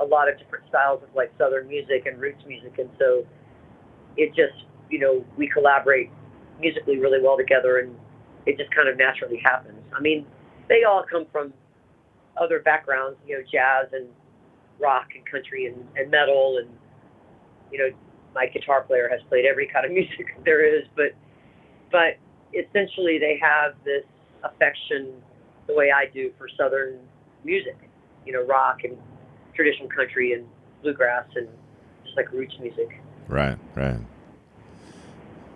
a 0.00 0.04
lot 0.04 0.28
of 0.28 0.38
different 0.38 0.64
styles 0.68 1.02
of 1.02 1.14
like 1.14 1.30
southern 1.38 1.68
music 1.68 2.06
and 2.06 2.18
roots 2.20 2.42
music, 2.46 2.78
and 2.78 2.88
so 2.98 3.24
it 4.16 4.30
just 4.30 4.64
you 4.88 4.98
know 4.98 5.24
we 5.36 5.48
collaborate 5.48 6.10
musically 6.60 6.98
really 6.98 7.22
well 7.22 7.36
together 7.36 7.78
and 7.78 7.94
it 8.46 8.58
just 8.58 8.70
kind 8.74 8.88
of 8.88 8.96
naturally 8.96 9.40
happens. 9.42 9.80
I 9.96 10.00
mean, 10.00 10.26
they 10.68 10.84
all 10.84 11.04
come 11.10 11.26
from 11.30 11.52
other 12.40 12.60
backgrounds, 12.60 13.18
you 13.26 13.36
know, 13.36 13.44
jazz 13.50 13.92
and 13.92 14.08
rock 14.78 15.08
and 15.14 15.24
country 15.26 15.66
and, 15.66 15.86
and 15.96 16.10
metal 16.10 16.58
and 16.58 16.68
you 17.70 17.78
know, 17.78 17.96
my 18.34 18.46
guitar 18.46 18.82
player 18.82 19.08
has 19.08 19.20
played 19.28 19.44
every 19.44 19.66
kind 19.66 19.84
of 19.86 19.92
music 20.00 20.26
there 20.44 20.64
is, 20.64 20.84
but 20.96 21.12
but 21.90 22.16
essentially 22.54 23.18
they 23.18 23.38
have 23.40 23.74
this 23.84 24.04
affection 24.44 25.12
the 25.66 25.74
way 25.74 25.90
I 25.90 26.06
do 26.12 26.32
for 26.38 26.48
southern 26.56 26.98
music, 27.44 27.76
you 28.26 28.32
know, 28.32 28.42
rock 28.44 28.84
and 28.84 28.96
traditional 29.54 29.88
country 29.88 30.32
and 30.32 30.46
bluegrass 30.82 31.26
and 31.36 31.48
just 32.04 32.16
like 32.16 32.32
roots 32.32 32.54
music. 32.60 33.00
Right, 33.28 33.58
right. 33.74 34.00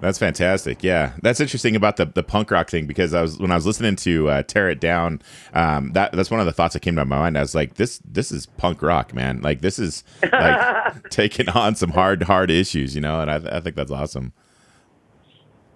That's 0.00 0.18
fantastic. 0.18 0.82
Yeah, 0.82 1.12
that's 1.22 1.40
interesting 1.40 1.76
about 1.76 1.96
the, 1.96 2.04
the 2.04 2.22
punk 2.22 2.50
rock 2.50 2.68
thing 2.68 2.86
because 2.86 3.14
I 3.14 3.22
was 3.22 3.38
when 3.38 3.50
I 3.50 3.54
was 3.54 3.66
listening 3.66 3.96
to 3.96 4.28
uh, 4.28 4.42
"Tear 4.42 4.68
It 4.68 4.78
Down," 4.80 5.22
um, 5.54 5.92
that 5.92 6.12
that's 6.12 6.30
one 6.30 6.40
of 6.40 6.46
the 6.46 6.52
thoughts 6.52 6.74
that 6.74 6.80
came 6.80 6.94
to 6.96 7.04
my 7.04 7.16
mind. 7.16 7.38
I 7.38 7.40
was 7.40 7.54
like, 7.54 7.74
this 7.74 8.00
this 8.04 8.30
is 8.30 8.44
punk 8.44 8.82
rock, 8.82 9.14
man. 9.14 9.40
Like 9.40 9.62
this 9.62 9.78
is 9.78 10.04
like 10.30 11.02
taking 11.10 11.48
on 11.48 11.74
some 11.74 11.90
hard 11.90 12.24
hard 12.24 12.50
issues, 12.50 12.94
you 12.94 13.00
know. 13.00 13.20
And 13.22 13.30
I, 13.30 13.56
I 13.56 13.60
think 13.60 13.76
that's 13.76 13.90
awesome. 13.90 14.34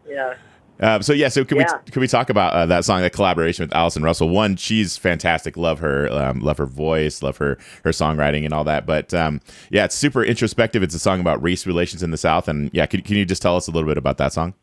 Yeah. 0.07 0.35
Uh, 0.80 1.00
so 1.00 1.12
yeah, 1.12 1.28
so 1.28 1.44
can 1.44 1.58
Yeah. 1.58 1.78
we 1.85 1.90
can 1.90 2.00
we 2.00 2.06
talk 2.06 2.30
about 2.30 2.52
uh, 2.52 2.66
that 2.66 2.85
song, 2.85 3.00
that 3.00 3.12
collaboration 3.12 3.64
with 3.64 3.75
Allison 3.75 4.02
Russell? 4.02 4.28
One, 4.28 4.56
she's 4.56 4.97
fantastic. 4.97 5.56
Love 5.56 5.80
her, 5.80 6.08
um, 6.12 6.40
love 6.40 6.58
her 6.58 6.66
voice, 6.66 7.23
love 7.23 7.37
her 7.38 7.58
her 7.85 7.90
songwriting 7.90 8.44
and 8.44 8.54
all 8.54 8.64
that. 8.64 8.87
But 8.87 9.12
um, 9.12 9.40
yeah, 9.70 9.85
it's 9.85 9.97
super 9.97 10.23
introspective. 10.23 10.82
It's 10.82 10.94
a 10.94 11.00
song 11.00 11.20
about 11.20 11.42
race 11.42 11.66
relations 11.66 12.02
in 12.02 12.11
the 12.12 12.16
South, 12.16 12.47
and 12.47 12.70
yeah, 12.73 12.87
can, 12.87 13.02
can 13.02 13.16
you 13.16 13.25
just 13.25 13.42
tell 13.42 13.56
us 13.56 13.66
a 13.66 13.73
little 13.73 13.88
bit 13.88 13.99
about 13.99 14.18
that 14.18 14.32
song? 14.32 14.54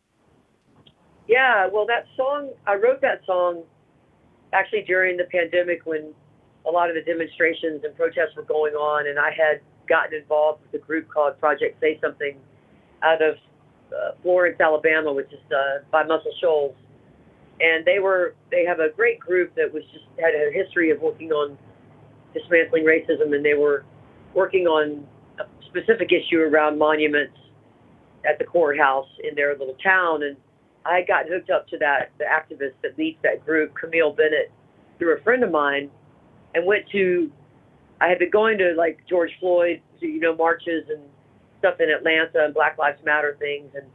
Yeah, 1.27 1.67
well, 1.67 1.85
that 1.87 2.05
song, 2.15 2.51
I 2.67 2.75
wrote 2.75 3.01
that 3.01 3.25
song 3.25 3.63
actually 4.53 4.83
during 4.83 5.17
the 5.17 5.25
pandemic 5.25 5.81
when 5.85 6.13
a 6.67 6.71
lot 6.71 6.89
of 6.89 6.95
the 6.95 7.01
demonstrations 7.01 7.83
and 7.83 7.95
protests 7.95 8.35
were 8.37 8.43
going 8.43 8.73
on, 8.73 9.07
and 9.07 9.19
I 9.19 9.31
had 9.31 9.59
gotten 9.87 10.17
involved 10.19 10.61
with 10.63 10.81
a 10.81 10.85
group 10.85 11.09
called 11.09 11.39
Project 11.39 11.79
Say 11.81 11.99
Something 12.01 12.37
out 13.03 13.21
of 13.21 13.35
uh, 13.91 14.11
Florence, 14.21 14.59
Alabama, 14.59 15.13
which 15.13 15.31
is 15.31 15.39
uh, 15.51 15.83
by 15.91 16.03
Muscle 16.03 16.31
Shoals. 16.41 16.75
And 17.59 17.85
they 17.85 17.99
were, 17.99 18.35
they 18.51 18.65
have 18.65 18.79
a 18.79 18.89
great 18.89 19.19
group 19.19 19.55
that 19.55 19.73
was 19.73 19.83
just 19.93 20.05
had 20.19 20.33
a 20.33 20.51
history 20.51 20.91
of 20.91 20.99
working 21.01 21.31
on 21.31 21.57
dismantling 22.33 22.83
racism, 22.83 23.33
and 23.33 23.43
they 23.43 23.53
were 23.53 23.85
working 24.33 24.67
on 24.67 25.07
a 25.39 25.43
specific 25.67 26.11
issue 26.11 26.39
around 26.39 26.77
monuments 26.77 27.37
at 28.27 28.37
the 28.39 28.43
courthouse 28.43 29.07
in 29.23 29.35
their 29.35 29.57
little 29.57 29.77
town. 29.83 30.23
And 30.23 30.35
I 30.85 31.03
gotten 31.07 31.31
hooked 31.31 31.49
up 31.49 31.67
to 31.69 31.77
that 31.77 32.11
the 32.17 32.25
activist 32.25 32.73
that 32.83 32.97
leads 32.97 33.17
that 33.23 33.45
group, 33.45 33.73
Camille 33.79 34.11
Bennett, 34.11 34.51
through 34.99 35.17
a 35.17 35.21
friend 35.21 35.43
of 35.43 35.51
mine, 35.51 35.89
and 36.53 36.65
went 36.65 36.89
to. 36.91 37.31
I 38.01 38.07
had 38.09 38.19
been 38.19 38.29
going 38.29 38.57
to 38.57 38.73
like 38.77 38.99
George 39.07 39.31
Floyd, 39.39 39.81
you 40.01 40.19
know, 40.19 40.35
marches 40.35 40.83
and 40.89 41.01
stuff 41.59 41.75
in 41.79 41.89
Atlanta 41.89 42.45
and 42.45 42.53
Black 42.53 42.77
Lives 42.77 42.99
Matter 43.03 43.35
things, 43.39 43.71
and 43.75 43.85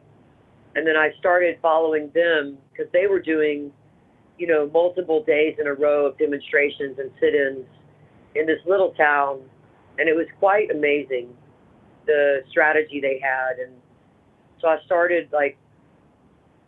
and 0.76 0.87
then 0.87 0.97
I 0.97 1.11
started 1.19 1.59
following 1.61 2.11
them 2.14 2.59
because 2.71 2.90
they 2.93 3.07
were 3.07 3.21
doing, 3.21 3.73
you 4.38 4.47
know, 4.47 4.71
multiple 4.73 5.25
days 5.25 5.57
in 5.59 5.67
a 5.67 5.75
row 5.75 6.07
of 6.07 6.17
demonstrations 6.19 6.99
and 6.99 7.11
sit-ins 7.19 7.67
in 8.37 8.47
this 8.47 8.61
little 8.67 8.93
town, 8.93 9.40
and 9.99 10.09
it 10.09 10.14
was 10.14 10.26
quite 10.38 10.71
amazing 10.71 11.29
the 12.07 12.43
strategy 12.50 13.00
they 13.00 13.21
had, 13.23 13.59
and 13.59 13.75
so 14.61 14.69
I 14.69 14.79
started 14.87 15.29
like 15.33 15.57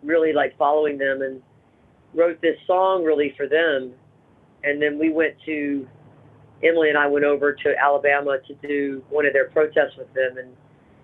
really 0.02 0.32
like 0.32 0.56
following 0.58 0.98
them 0.98 1.22
and 1.22 1.42
wrote 2.14 2.40
this 2.40 2.56
song 2.66 3.04
really 3.04 3.34
for 3.36 3.46
them. 3.46 3.92
And 4.64 4.80
then 4.80 4.98
we 4.98 5.10
went 5.10 5.34
to 5.46 5.86
Emily 6.62 6.88
and 6.88 6.98
I 6.98 7.06
went 7.06 7.24
over 7.24 7.52
to 7.52 7.74
Alabama 7.82 8.38
to 8.46 8.54
do 8.66 9.02
one 9.10 9.26
of 9.26 9.32
their 9.32 9.48
protests 9.50 9.96
with 9.98 10.12
them. 10.14 10.38
And 10.38 10.48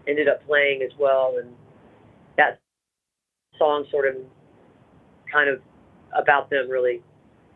ended 0.09 0.29
up 0.29 0.45
playing 0.47 0.83
as 0.83 0.91
well. 0.99 1.37
And 1.41 1.53
that 2.37 2.61
song 3.59 3.85
sort 3.91 4.09
of 4.09 4.17
kind 5.33 5.49
of 5.51 5.61
about 6.17 6.51
them 6.51 6.71
really. 6.71 7.03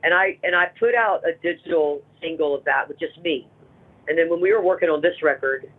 And 0.04 0.12
I 0.12 0.38
and 0.42 0.54
I 0.54 0.66
put 0.78 0.94
out 0.94 1.22
a 1.24 1.32
digital 1.42 2.02
single 2.20 2.54
of 2.54 2.64
that 2.64 2.88
with 2.88 2.98
just 2.98 3.18
me. 3.22 3.48
And 4.08 4.18
then 4.18 4.28
when 4.28 4.40
we 4.40 4.52
were 4.52 4.62
working 4.62 4.88
on 4.88 5.00
this 5.00 5.14
record, 5.22 5.70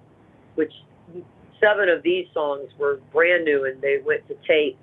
which 0.55 0.71
seven 1.59 1.89
of 1.89 2.03
these 2.03 2.25
songs 2.33 2.69
were 2.79 2.99
brand 3.11 3.43
new 3.45 3.65
and 3.65 3.81
they 3.81 3.97
went 4.03 4.27
to 4.27 4.35
tape, 4.47 4.77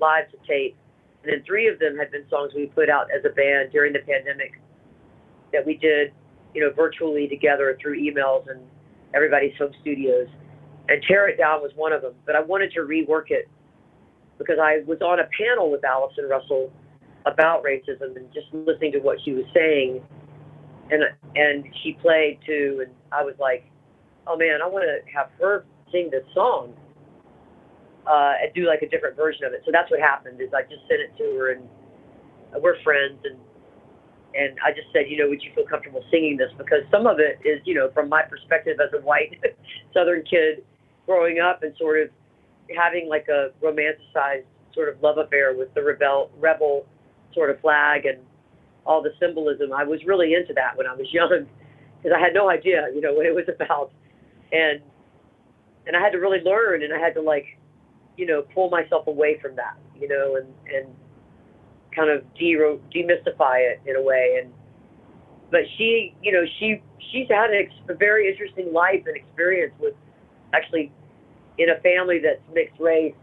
live 0.00 0.30
to 0.30 0.36
tape. 0.46 0.76
And 1.22 1.32
then 1.32 1.42
three 1.44 1.66
of 1.68 1.78
them 1.78 1.96
had 1.96 2.12
been 2.12 2.24
songs 2.30 2.52
we 2.54 2.66
put 2.66 2.88
out 2.88 3.08
as 3.16 3.24
a 3.24 3.34
band 3.34 3.72
during 3.72 3.92
the 3.92 4.00
pandemic 4.00 4.60
that 5.52 5.66
we 5.66 5.76
did, 5.76 6.12
you 6.54 6.60
know, 6.60 6.70
virtually 6.72 7.26
together 7.26 7.76
through 7.80 8.00
emails 8.00 8.48
and 8.48 8.60
everybody's 9.14 9.56
home 9.58 9.72
studios. 9.80 10.28
And 10.88 11.02
Tear 11.02 11.28
It 11.28 11.38
Down 11.38 11.62
was 11.62 11.72
one 11.74 11.92
of 11.92 12.02
them. 12.02 12.14
But 12.24 12.36
I 12.36 12.40
wanted 12.40 12.72
to 12.72 12.80
rework 12.80 13.30
it 13.30 13.48
because 14.38 14.58
I 14.62 14.82
was 14.86 15.00
on 15.00 15.20
a 15.20 15.28
panel 15.36 15.70
with 15.70 15.84
Allison 15.84 16.28
Russell 16.28 16.72
about 17.24 17.64
racism 17.64 18.16
and 18.16 18.32
just 18.32 18.46
listening 18.52 18.92
to 18.92 19.00
what 19.00 19.18
she 19.24 19.32
was 19.32 19.44
saying. 19.52 20.02
And 20.90 21.02
and 21.34 21.64
she 21.82 21.94
played 22.00 22.38
too, 22.46 22.84
and 22.86 22.94
I 23.10 23.24
was 23.24 23.34
like, 23.40 23.68
oh 24.28 24.36
man, 24.36 24.60
I 24.62 24.68
want 24.68 24.84
to 24.86 25.12
have 25.12 25.30
her 25.40 25.64
sing 25.90 26.10
this 26.12 26.22
song 26.32 26.74
uh, 28.06 28.34
and 28.40 28.54
do 28.54 28.68
like 28.68 28.82
a 28.82 28.88
different 28.88 29.16
version 29.16 29.44
of 29.44 29.52
it. 29.52 29.62
So 29.66 29.72
that's 29.72 29.90
what 29.90 29.98
happened. 29.98 30.40
Is 30.40 30.50
I 30.54 30.62
just 30.62 30.86
sent 30.86 31.00
it 31.00 31.10
to 31.18 31.24
her, 31.38 31.52
and 31.52 31.66
we're 32.62 32.80
friends, 32.82 33.18
and 33.24 33.36
and 34.36 34.58
I 34.64 34.70
just 34.70 34.86
said, 34.92 35.08
you 35.08 35.16
know, 35.16 35.28
would 35.28 35.42
you 35.42 35.50
feel 35.54 35.66
comfortable 35.66 36.04
singing 36.10 36.36
this? 36.36 36.52
Because 36.56 36.86
some 36.90 37.06
of 37.06 37.18
it 37.18 37.40
is, 37.42 37.58
you 37.64 37.74
know, 37.74 37.90
from 37.92 38.08
my 38.08 38.22
perspective 38.22 38.78
as 38.78 38.92
a 38.94 39.02
white 39.02 39.40
Southern 39.94 40.22
kid 40.22 40.62
growing 41.06 41.38
up 41.38 41.62
and 41.62 41.74
sort 41.78 42.00
of 42.02 42.10
having 42.76 43.08
like 43.08 43.28
a 43.28 43.50
romanticized 43.62 44.44
sort 44.74 44.88
of 44.88 45.02
love 45.02 45.18
affair 45.18 45.54
with 45.56 45.72
the 45.74 45.82
rebel 45.82 46.30
rebel 46.38 46.86
sort 47.34 47.50
of 47.50 47.60
flag 47.60 48.06
and 48.06 48.18
all 48.84 49.02
the 49.02 49.12
symbolism. 49.20 49.72
I 49.72 49.84
was 49.84 50.04
really 50.04 50.34
into 50.34 50.52
that 50.54 50.76
when 50.76 50.86
I 50.86 50.94
was 50.94 51.06
young 51.12 51.46
because 52.02 52.16
I 52.16 52.20
had 52.20 52.34
no 52.34 52.50
idea, 52.50 52.86
you 52.94 53.00
know, 53.00 53.12
what 53.12 53.26
it 53.26 53.34
was 53.34 53.46
about, 53.48 53.92
and 54.52 54.80
and 55.86 55.96
I 55.96 56.00
had 56.00 56.10
to 56.10 56.18
really 56.18 56.40
learn, 56.40 56.82
and 56.82 56.92
I 56.92 56.98
had 56.98 57.14
to 57.14 57.20
like, 57.20 57.46
you 58.16 58.26
know, 58.26 58.42
pull 58.54 58.70
myself 58.70 59.06
away 59.06 59.38
from 59.40 59.56
that, 59.56 59.76
you 59.98 60.08
know, 60.08 60.36
and 60.36 60.46
and 60.74 60.94
kind 61.94 62.10
of 62.10 62.22
de- 62.34 62.78
demystify 62.94 63.60
it 63.60 63.80
in 63.86 63.96
a 63.96 64.02
way. 64.02 64.38
And 64.42 64.52
but 65.50 65.60
she, 65.78 66.14
you 66.22 66.32
know, 66.32 66.44
she 66.58 66.82
she's 67.10 67.28
had 67.28 67.50
ex- 67.52 67.72
a 67.88 67.94
very 67.94 68.28
interesting 68.28 68.72
life 68.72 69.02
and 69.06 69.16
experience 69.16 69.72
with 69.80 69.94
actually 70.52 70.92
in 71.58 71.70
a 71.70 71.80
family 71.80 72.18
that's 72.18 72.42
mixed 72.54 72.78
race, 72.80 73.14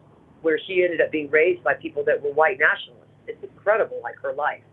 where 0.42 0.60
she 0.68 0.84
ended 0.84 1.02
up 1.02 1.12
being 1.12 1.30
raised 1.30 1.64
by 1.64 1.74
people 1.76 2.04
that 2.06 2.22
were 2.22 2.32
white 2.32 2.60
nationalists. 2.60 3.08
It's 3.28 3.44
incredible, 3.44 4.00
like 4.04 4.16
her 4.22 4.34
life, 4.34 4.64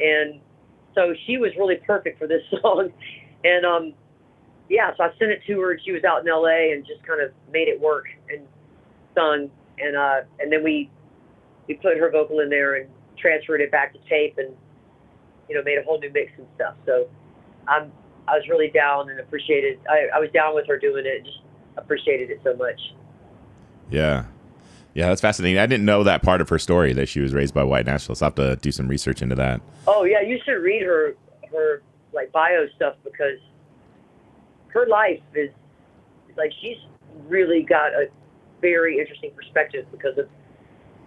and 0.00 0.40
so 0.94 1.14
she 1.26 1.36
was 1.36 1.52
really 1.58 1.76
perfect 1.76 2.18
for 2.18 2.26
this 2.26 2.42
song. 2.62 2.90
And 3.44 3.64
um, 3.64 3.94
yeah, 4.68 4.90
so 4.96 5.04
I 5.04 5.10
sent 5.18 5.30
it 5.30 5.42
to 5.46 5.60
her, 5.60 5.72
and 5.72 5.80
she 5.84 5.92
was 5.92 6.04
out 6.04 6.22
in 6.22 6.28
L.A. 6.28 6.72
and 6.72 6.86
just 6.86 7.02
kind 7.06 7.20
of 7.20 7.32
made 7.52 7.68
it 7.68 7.80
work 7.80 8.06
and 8.30 8.46
sung, 9.14 9.50
and 9.78 9.96
uh, 9.96 10.20
and 10.38 10.52
then 10.52 10.62
we 10.62 10.90
we 11.68 11.74
put 11.74 11.98
her 11.98 12.10
vocal 12.10 12.40
in 12.40 12.48
there 12.48 12.76
and 12.76 12.88
transferred 13.18 13.60
it 13.60 13.70
back 13.70 13.92
to 13.92 13.98
tape, 14.08 14.38
and 14.38 14.54
you 15.48 15.56
know 15.56 15.62
made 15.62 15.78
a 15.78 15.82
whole 15.82 15.98
new 15.98 16.10
mix 16.12 16.32
and 16.38 16.46
stuff. 16.54 16.74
So 16.86 17.08
I'm 17.68 17.92
I 18.28 18.36
was 18.36 18.48
really 18.48 18.68
down 18.68 19.10
and 19.10 19.20
appreciated. 19.20 19.80
I, 19.88 20.16
I 20.16 20.20
was 20.20 20.30
down 20.32 20.54
with 20.54 20.66
her 20.68 20.78
doing 20.78 21.04
it, 21.04 21.24
just 21.24 21.38
appreciated 21.80 22.30
it 22.30 22.40
so 22.44 22.54
much. 22.56 22.80
Yeah. 23.90 24.24
Yeah, 24.94 25.08
that's 25.08 25.20
fascinating. 25.20 25.58
I 25.58 25.66
didn't 25.66 25.86
know 25.86 26.02
that 26.04 26.22
part 26.22 26.40
of 26.40 26.48
her 26.48 26.58
story 26.58 26.92
that 26.94 27.08
she 27.08 27.20
was 27.20 27.32
raised 27.32 27.54
by 27.54 27.62
white 27.62 27.86
nationalists. 27.86 28.22
I'll 28.22 28.26
have 28.26 28.34
to 28.36 28.56
do 28.56 28.72
some 28.72 28.88
research 28.88 29.22
into 29.22 29.36
that. 29.36 29.60
Oh 29.86 30.04
yeah, 30.04 30.20
you 30.20 30.38
should 30.44 30.54
read 30.54 30.82
her 30.82 31.14
her 31.52 31.82
like 32.12 32.32
bio 32.32 32.66
stuff 32.74 32.96
because 33.04 33.38
her 34.68 34.86
life 34.86 35.20
is 35.34 35.50
like 36.36 36.52
she's 36.60 36.76
really 37.28 37.62
got 37.62 37.92
a 37.92 38.08
very 38.60 38.98
interesting 38.98 39.30
perspective 39.34 39.86
because 39.92 40.18
of 40.18 40.28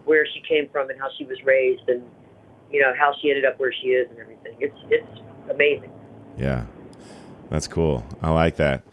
where 0.05 0.25
she 0.25 0.41
came 0.47 0.69
from 0.69 0.89
and 0.89 0.99
how 0.99 1.09
she 1.17 1.25
was 1.25 1.37
raised 1.43 1.87
and 1.87 2.03
you 2.71 2.81
know 2.81 2.93
how 2.97 3.13
she 3.21 3.29
ended 3.29 3.45
up 3.45 3.59
where 3.59 3.73
she 3.73 3.89
is 3.89 4.09
and 4.09 4.19
everything. 4.19 4.55
It's 4.59 4.77
it's 4.89 5.21
amazing. 5.49 5.91
Yeah, 6.37 6.65
that's 7.49 7.67
cool. 7.67 8.05
I 8.21 8.31
like 8.31 8.55
that. 8.57 8.83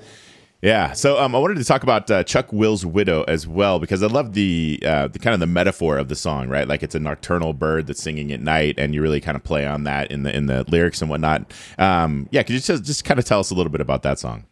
Yeah, 0.63 0.93
so 0.93 1.19
um, 1.19 1.35
I 1.35 1.39
wanted 1.39 1.57
to 1.57 1.65
talk 1.65 1.83
about 1.83 2.11
uh, 2.11 2.23
Chuck 2.23 2.53
Will's 2.53 2.85
widow 2.85 3.23
as 3.23 3.47
well 3.47 3.79
because 3.79 4.03
I 4.03 4.09
love 4.09 4.35
the 4.35 4.79
uh, 4.85 5.09
the 5.09 5.19
kind 5.19 5.33
of 5.33 5.41
the 5.41 5.47
metaphor 5.47 5.97
of 5.97 6.09
the 6.09 6.15
song, 6.15 6.49
right? 6.49 6.69
Like 6.69 6.83
it's 6.83 6.95
a 6.95 7.01
nocturnal 7.01 7.55
bird 7.55 7.87
that's 7.87 8.03
singing 8.03 8.31
at 8.31 8.41
night, 8.41 8.75
and 8.77 8.95
you 8.95 9.01
really 9.01 9.23
kind 9.23 9.37
of 9.37 9.43
play 9.43 9.67
on 9.67 9.85
that 9.85 10.11
in 10.11 10.23
the 10.23 10.37
in 10.37 10.47
the 10.47 10.65
lyrics 10.69 11.01
and 11.01 11.09
whatnot. 11.09 11.51
Um, 11.79 12.29
yeah, 12.31 12.43
could 12.43 12.53
you 12.55 12.61
just 12.61 12.85
just 12.85 13.07
kind 13.07 13.19
of 13.19 13.25
tell 13.25 13.41
us 13.41 13.51
a 13.51 13.55
little 13.55 13.73
bit 13.73 13.81
about 13.81 14.03
that 14.03 14.19
song? 14.19 14.45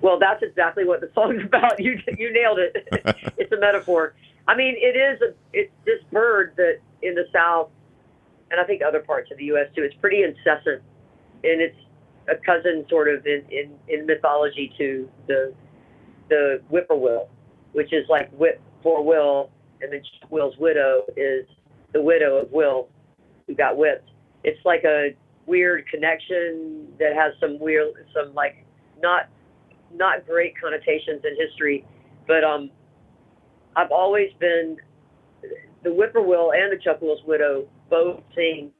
Well, 0.00 0.20
that's 0.20 0.44
exactly 0.44 0.84
what 0.84 1.00
the 1.00 1.10
song's 1.12 1.42
about. 1.44 1.80
You 1.80 1.98
you 2.16 2.32
nailed 2.32 2.60
it. 2.60 2.88
it's 3.36 3.50
a 3.50 3.58
metaphor. 3.58 4.14
I 4.46 4.56
mean, 4.56 4.76
it 4.78 4.96
is 4.96 5.20
a 5.22 5.34
it's 5.52 5.72
this 5.86 6.04
bird 6.12 6.54
that 6.56 6.78
in 7.02 7.16
the 7.16 7.26
South, 7.32 7.70
and 8.52 8.60
I 8.60 8.64
think 8.64 8.82
other 8.82 9.00
parts 9.00 9.32
of 9.32 9.38
the 9.38 9.46
U.S. 9.46 9.66
too. 9.74 9.82
It's 9.82 9.96
pretty 9.96 10.22
incessant, 10.22 10.82
and 11.42 11.60
it's 11.60 11.76
a 12.30 12.36
cousin 12.44 12.84
sort 12.88 13.08
of 13.08 13.26
in 13.26 13.44
in, 13.50 13.72
in 13.88 14.06
mythology 14.06 14.72
to 14.78 15.08
the 15.26 15.54
the 16.28 16.60
whippoorwill, 16.68 17.28
which 17.72 17.92
is 17.92 18.04
like 18.08 18.30
whip 18.32 18.60
for 18.82 19.04
Will, 19.04 19.50
and 19.80 19.92
then 19.92 20.02
Will's 20.30 20.56
widow 20.58 21.02
is 21.16 21.46
the 21.92 22.02
widow 22.02 22.36
of 22.36 22.52
Will, 22.52 22.88
who 23.46 23.54
got 23.54 23.76
whipped. 23.76 24.10
It's 24.44 24.60
like 24.64 24.84
a 24.84 25.14
weird 25.46 25.86
connection 25.88 26.88
that 26.98 27.14
has 27.14 27.32
some 27.40 27.58
weird, 27.58 27.88
some 28.14 28.34
like 28.34 28.64
not 29.02 29.28
not 29.92 30.26
great 30.26 30.54
connotations 30.60 31.22
in 31.24 31.36
history, 31.36 31.84
but 32.26 32.44
um, 32.44 32.70
I've 33.74 33.90
always 33.90 34.30
been 34.38 34.76
the 35.82 35.90
Whippoorwill 35.90 36.52
and 36.52 36.72
the 36.72 36.82
Chuck 36.82 37.00
Wills 37.00 37.20
Widow 37.26 37.66
both 37.88 38.22
sing 38.34 38.70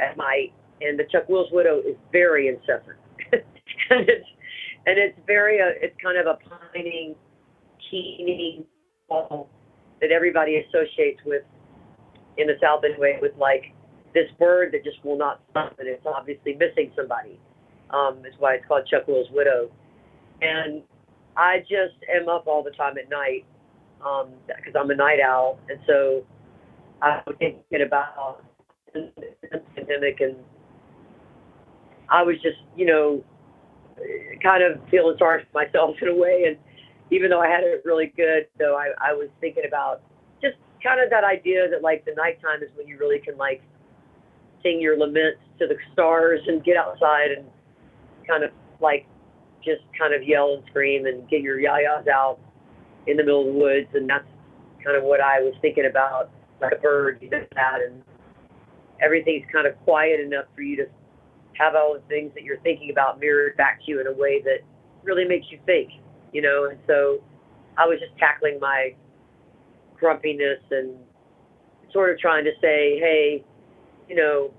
at 0.00 0.16
night, 0.16 0.52
and 0.80 0.98
the 0.98 1.04
Chuck 1.10 1.28
Wills 1.28 1.48
Widow 1.52 1.80
is 1.80 1.96
very 2.12 2.48
incessant, 2.48 2.98
and 3.32 4.08
it's 4.08 4.28
and 4.86 4.98
it's 4.98 5.18
very 5.26 5.60
uh, 5.60 5.72
it's 5.80 5.96
kind 6.02 6.18
of 6.18 6.26
a 6.26 6.38
pining, 6.48 7.14
keening 7.90 8.64
call 9.08 9.48
that 10.00 10.10
everybody 10.10 10.56
associates 10.56 11.20
with 11.24 11.42
in 12.38 12.46
the 12.46 12.54
South 12.60 12.82
anyway 12.84 13.18
with 13.20 13.32
like 13.38 13.72
this 14.14 14.30
bird 14.38 14.72
that 14.72 14.84
just 14.84 15.02
will 15.04 15.18
not 15.18 15.40
stop, 15.50 15.76
and 15.78 15.88
it's 15.88 16.04
obviously 16.06 16.54
missing 16.54 16.90
somebody. 16.96 17.38
Um, 17.90 18.20
that's 18.22 18.34
why 18.38 18.54
it's 18.54 18.66
called 18.66 18.86
Chuck 18.90 19.06
Will's 19.06 19.28
Widow. 19.30 19.70
And 20.40 20.82
I 21.36 21.60
just 21.60 22.00
am 22.14 22.28
up 22.28 22.46
all 22.46 22.62
the 22.62 22.70
time 22.72 22.96
at 22.98 23.08
night 23.08 23.44
because 23.98 24.74
um, 24.74 24.80
I'm 24.80 24.90
a 24.90 24.94
night 24.94 25.20
owl, 25.20 25.58
and 25.68 25.78
so 25.86 26.24
I 27.02 27.20
was 27.26 27.36
thinking 27.38 27.82
about 27.86 28.42
the 28.92 29.10
pandemic, 29.74 30.20
and 30.20 30.36
I 32.08 32.22
was 32.22 32.36
just, 32.42 32.58
you 32.76 32.86
know, 32.86 33.24
kind 34.42 34.62
of 34.62 34.80
feeling 34.90 35.16
sorry 35.18 35.44
for 35.44 35.64
myself 35.64 35.96
in 36.02 36.08
a 36.08 36.14
way. 36.14 36.44
And 36.46 36.56
even 37.10 37.30
though 37.30 37.40
I 37.40 37.48
had 37.48 37.64
it 37.64 37.82
really 37.84 38.12
good, 38.16 38.46
though, 38.58 38.76
I, 38.76 39.10
I 39.10 39.12
was 39.12 39.28
thinking 39.40 39.64
about 39.66 40.02
just 40.42 40.56
kind 40.82 41.00
of 41.02 41.10
that 41.10 41.24
idea 41.24 41.68
that 41.70 41.82
like 41.82 42.04
the 42.04 42.12
nighttime 42.16 42.62
is 42.62 42.70
when 42.76 42.86
you 42.86 42.98
really 42.98 43.18
can 43.18 43.36
like 43.36 43.62
sing 44.62 44.80
your 44.80 44.98
laments 44.98 45.40
to 45.58 45.66
the 45.66 45.76
stars 45.92 46.40
and 46.46 46.62
get 46.64 46.76
outside 46.76 47.30
and 47.36 47.46
kind 48.26 48.44
of 48.44 48.50
like 48.80 49.06
just 49.64 49.82
kind 49.98 50.14
of 50.14 50.22
yell 50.22 50.54
and 50.54 50.62
scream 50.68 51.06
and 51.06 51.28
get 51.28 51.40
your 51.40 51.58
yayas 51.58 52.06
out 52.08 52.38
in 53.06 53.16
the 53.16 53.22
middle 53.22 53.48
of 53.48 53.54
the 53.54 53.58
woods. 53.58 53.88
And 53.94 54.08
that's 54.08 54.26
kind 54.84 54.96
of 54.96 55.04
what 55.04 55.20
I 55.20 55.40
was 55.40 55.54
thinking 55.60 55.86
about, 55.86 56.30
like 56.60 56.72
a 56.72 56.76
bird, 56.76 57.18
you 57.20 57.30
know, 57.30 57.44
that. 57.54 57.78
And 57.86 58.02
everything's 59.00 59.46
kind 59.52 59.66
of 59.66 59.78
quiet 59.84 60.20
enough 60.20 60.46
for 60.54 60.62
you 60.62 60.76
to 60.76 60.86
have 61.58 61.74
all 61.74 61.94
the 61.94 62.06
things 62.08 62.32
that 62.34 62.42
you're 62.42 62.60
thinking 62.60 62.90
about 62.90 63.20
mirrored 63.20 63.56
back 63.56 63.80
to 63.84 63.90
you 63.90 64.00
in 64.00 64.06
a 64.06 64.12
way 64.12 64.42
that 64.42 64.60
really 65.02 65.24
makes 65.24 65.46
you 65.50 65.58
think, 65.66 65.90
you 66.32 66.42
know. 66.42 66.68
And 66.70 66.78
so 66.86 67.22
I 67.76 67.86
was 67.86 67.98
just 68.00 68.16
tackling 68.18 68.58
my 68.60 68.94
grumpiness 69.98 70.60
and 70.70 70.96
sort 71.92 72.10
of 72.10 72.18
trying 72.18 72.44
to 72.44 72.52
say, 72.60 72.98
hey, 72.98 73.44
you 74.08 74.16
know, 74.16 74.52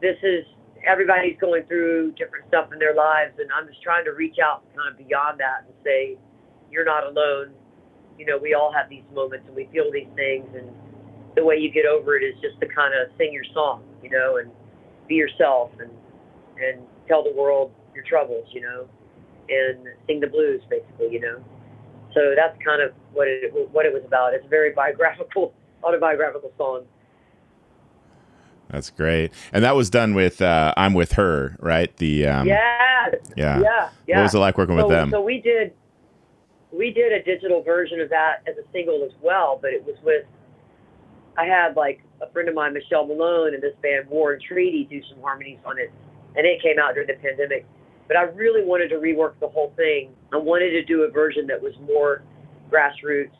this 0.00 0.16
is 0.22 0.44
everybody's 0.86 1.36
going 1.40 1.64
through 1.64 2.12
different 2.12 2.46
stuff 2.48 2.72
in 2.72 2.78
their 2.78 2.94
lives, 2.94 3.34
and 3.38 3.50
I'm 3.52 3.66
just 3.66 3.82
trying 3.82 4.04
to 4.04 4.12
reach 4.12 4.36
out 4.42 4.62
kind 4.76 4.88
of 4.88 4.96
beyond 4.96 5.40
that 5.40 5.64
and 5.66 5.74
say, 5.84 6.16
you're 6.70 6.84
not 6.84 7.04
alone. 7.04 7.52
You 8.18 8.26
know, 8.26 8.38
we 8.38 8.54
all 8.54 8.72
have 8.72 8.88
these 8.88 9.04
moments 9.14 9.46
and 9.46 9.56
we 9.56 9.68
feel 9.72 9.90
these 9.92 10.08
things, 10.14 10.46
and 10.54 10.68
the 11.34 11.44
way 11.44 11.56
you 11.56 11.70
get 11.70 11.86
over 11.86 12.16
it 12.16 12.24
is 12.24 12.34
just 12.40 12.60
to 12.60 12.66
kind 12.68 12.94
of 12.94 13.10
sing 13.18 13.32
your 13.32 13.44
song, 13.52 13.82
you 14.02 14.10
know, 14.10 14.38
and 14.38 14.50
be 15.06 15.14
yourself 15.14 15.70
and 15.80 15.90
and 16.62 16.82
tell 17.06 17.22
the 17.22 17.32
world 17.32 17.72
your 17.94 18.04
troubles, 18.04 18.48
you 18.52 18.60
know, 18.60 18.88
and 19.48 19.86
sing 20.06 20.20
the 20.20 20.26
blues, 20.26 20.62
basically, 20.68 21.10
you 21.10 21.20
know. 21.20 21.42
So 22.14 22.34
that's 22.34 22.56
kind 22.64 22.82
of 22.82 22.92
what 23.12 23.28
it 23.28 23.52
what 23.72 23.86
it 23.86 23.92
was 23.92 24.02
about. 24.04 24.34
It's 24.34 24.44
a 24.44 24.48
very 24.48 24.72
biographical, 24.72 25.54
autobiographical 25.84 26.52
song. 26.56 26.84
That's 28.68 28.90
great, 28.90 29.32
and 29.52 29.62
that 29.62 29.76
was 29.76 29.90
done 29.90 30.14
with 30.14 30.42
uh, 30.42 30.74
"I'm 30.76 30.94
with 30.94 31.12
Her," 31.12 31.56
right? 31.60 31.94
The 31.98 32.26
um, 32.26 32.46
yeah, 32.48 33.10
yeah, 33.36 33.60
yeah, 33.60 33.88
yeah. 34.06 34.16
What 34.16 34.22
was 34.24 34.34
it 34.34 34.38
like 34.38 34.58
working 34.58 34.76
so, 34.76 34.86
with 34.86 34.96
them? 34.96 35.10
So 35.10 35.20
we 35.20 35.40
did 35.40 35.72
we 36.72 36.90
did 36.90 37.12
a 37.12 37.22
digital 37.22 37.62
version 37.62 38.00
of 38.00 38.08
that 38.10 38.42
as 38.46 38.56
a 38.56 38.64
single 38.72 39.04
as 39.04 39.12
well, 39.22 39.58
but 39.60 39.72
it 39.72 39.84
was 39.84 39.96
with 40.02 40.24
I 41.38 41.44
had 41.44 41.76
like 41.76 42.00
a 42.20 42.30
friend 42.32 42.48
of 42.48 42.54
mine, 42.54 42.72
Michelle 42.72 43.06
Malone, 43.06 43.54
and 43.54 43.62
this 43.62 43.74
band 43.82 44.08
War 44.08 44.32
and 44.32 44.42
Treaty 44.42 44.86
do 44.88 45.00
some 45.10 45.20
harmonies 45.20 45.58
on 45.64 45.78
it, 45.78 45.92
and 46.36 46.46
it 46.46 46.62
came 46.62 46.78
out 46.78 46.94
during 46.94 47.08
the 47.08 47.14
pandemic. 47.14 47.66
But 48.08 48.16
I 48.16 48.22
really 48.22 48.64
wanted 48.64 48.88
to 48.88 48.96
rework 48.96 49.38
the 49.40 49.48
whole 49.48 49.72
thing. 49.76 50.10
I 50.32 50.36
wanted 50.36 50.70
to 50.70 50.84
do 50.84 51.02
a 51.02 51.10
version 51.10 51.46
that 51.48 51.60
was 51.60 51.74
more 51.84 52.22
grassroots, 52.70 53.36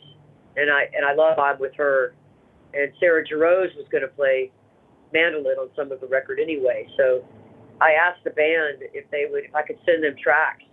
and 0.57 0.71
I 0.71 0.91
and 0.95 1.05
I 1.05 1.15
love 1.15 1.39
I'm 1.39 1.59
with 1.59 1.75
her, 1.77 2.15
and 2.75 2.93
Sarah 2.99 3.25
Jarosz 3.25 3.75
was 3.77 3.87
going 3.91 4.03
to 4.03 4.09
play 4.09 4.51
mandolin 5.13 5.57
on 5.59 5.71
some 5.77 5.93
of 5.93 6.01
the 6.01 6.07
record 6.07 6.41
anyway. 6.41 6.87
So 6.97 7.25
I 7.81 7.93
asked 7.93 8.25
the 8.25 8.31
band 8.31 8.83
if 8.93 9.09
they 9.11 9.25
would 9.31 9.45
if 9.45 9.55
I 9.55 9.63
could 9.63 9.79
send 9.87 10.03
them 10.03 10.15
tracks, 10.21 10.65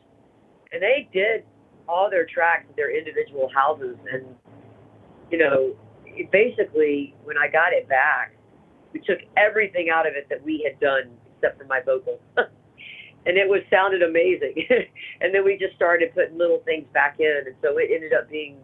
and 0.71 0.81
they 0.81 1.07
did 1.13 1.45
all 1.87 2.09
their 2.09 2.25
tracks 2.25 2.65
at 2.69 2.75
their 2.75 2.95
individual 2.95 3.49
houses, 3.53 3.97
and 4.11 4.25
you 5.29 5.37
know 5.37 5.75
basically, 6.32 7.15
when 7.23 7.38
I 7.38 7.47
got 7.47 7.73
it 7.73 7.88
back, 7.88 8.36
we 8.93 8.99
took 8.99 9.19
everything 9.38 9.89
out 9.89 10.08
of 10.08 10.13
it 10.15 10.28
that 10.30 10.43
we 10.43 10.67
had 10.67 10.80
done 10.80 11.12
except 11.36 11.58
for 11.60 11.65
my 11.65 11.82
vocal. 11.82 12.19
and 13.26 13.38
it 13.38 13.47
was 13.47 13.62
sounded 13.69 14.04
amazing. 14.04 14.56
and 15.21 15.34
then 15.34 15.43
we 15.43 15.58
just 15.58 15.76
started 15.76 16.13
putting 16.13 16.38
little 16.38 16.62
things 16.65 16.86
back 16.93 17.17
in. 17.19 17.43
And 17.45 17.56
so 17.62 17.78
it 17.78 17.89
ended 17.93 18.13
up 18.13 18.30
being 18.30 18.58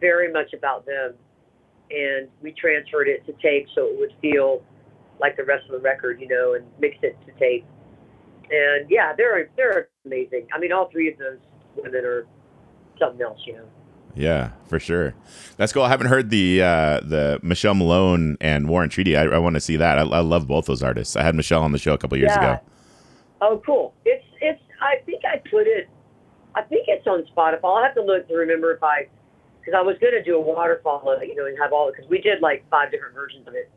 very 0.00 0.32
much 0.32 0.52
about 0.52 0.86
them. 0.86 1.14
And 1.90 2.28
we 2.42 2.52
transferred 2.52 3.08
it 3.08 3.24
to 3.26 3.32
tape 3.40 3.66
so 3.74 3.86
it 3.86 3.98
would 3.98 4.12
feel 4.20 4.62
like 5.20 5.36
the 5.36 5.44
rest 5.44 5.64
of 5.66 5.72
the 5.72 5.80
record, 5.80 6.20
you 6.20 6.28
know, 6.28 6.54
and 6.54 6.66
mixed 6.78 7.02
it 7.02 7.16
to 7.26 7.32
tape. 7.38 7.64
And 8.50 8.88
yeah, 8.90 9.12
they're 9.16 9.50
they're 9.56 9.88
amazing. 10.04 10.46
I 10.54 10.58
mean, 10.58 10.72
all 10.72 10.88
three 10.90 11.10
of 11.10 11.18
those 11.18 11.38
women 11.76 12.04
are 12.04 12.26
something 12.98 13.22
else, 13.22 13.40
you 13.46 13.54
know. 13.54 13.66
Yeah, 14.18 14.50
for 14.66 14.80
sure. 14.80 15.14
That's 15.56 15.72
cool. 15.72 15.84
I 15.84 15.88
haven't 15.88 16.08
heard 16.08 16.30
the 16.30 16.60
uh, 16.60 17.00
the 17.00 17.38
Michelle 17.42 17.74
Malone 17.74 18.36
and 18.40 18.68
War 18.68 18.82
and 18.82 18.90
Treaty. 18.90 19.16
I, 19.16 19.22
I 19.24 19.38
want 19.38 19.54
to 19.54 19.60
see 19.60 19.76
that. 19.76 19.98
I, 19.98 20.02
I, 20.02 20.20
love 20.20 20.48
both 20.48 20.66
those 20.66 20.82
artists. 20.82 21.14
I 21.14 21.22
had 21.22 21.36
Michelle 21.36 21.62
on 21.62 21.70
the 21.70 21.78
show 21.78 21.94
a 21.94 21.98
couple 21.98 22.18
years 22.18 22.32
yeah. 22.34 22.54
ago. 22.54 22.62
Oh, 23.40 23.62
cool. 23.64 23.94
It's 24.04 24.24
it's. 24.40 24.60
I 24.80 24.96
think 25.06 25.22
I 25.24 25.38
put 25.48 25.68
it. 25.68 25.88
I 26.56 26.62
think 26.62 26.86
it's 26.88 27.06
on 27.06 27.24
Spotify. 27.34 27.60
I'll 27.64 27.82
have 27.82 27.94
to 27.94 28.02
look 28.02 28.26
to 28.26 28.34
remember 28.34 28.74
if 28.74 28.82
I, 28.82 29.06
because 29.60 29.74
I 29.78 29.82
was 29.82 29.96
gonna 30.00 30.22
do 30.24 30.34
a 30.34 30.40
waterfall 30.40 31.12
of 31.12 31.22
it, 31.22 31.28
you 31.28 31.36
know, 31.36 31.46
and 31.46 31.56
have 31.62 31.72
all 31.72 31.90
because 31.90 32.10
we 32.10 32.20
did 32.20 32.42
like 32.42 32.68
five 32.68 32.90
different 32.90 33.14
versions 33.14 33.46
of 33.46 33.54
it, 33.54 33.70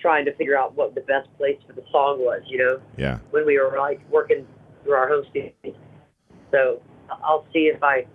trying 0.00 0.24
to 0.24 0.34
figure 0.36 0.56
out 0.56 0.74
what 0.74 0.94
the 0.94 1.02
best 1.02 1.28
place 1.36 1.58
for 1.66 1.74
the 1.74 1.84
song 1.92 2.18
was, 2.20 2.40
you 2.46 2.56
know. 2.56 2.80
Yeah. 2.96 3.18
When 3.30 3.44
we 3.44 3.58
were 3.58 3.76
like 3.78 4.00
working 4.10 4.46
through 4.84 4.94
our 4.94 5.08
hosting, 5.08 5.52
so 6.50 6.80
I'll 7.10 7.46
see 7.52 7.70
if 7.74 7.82
I 7.82 8.06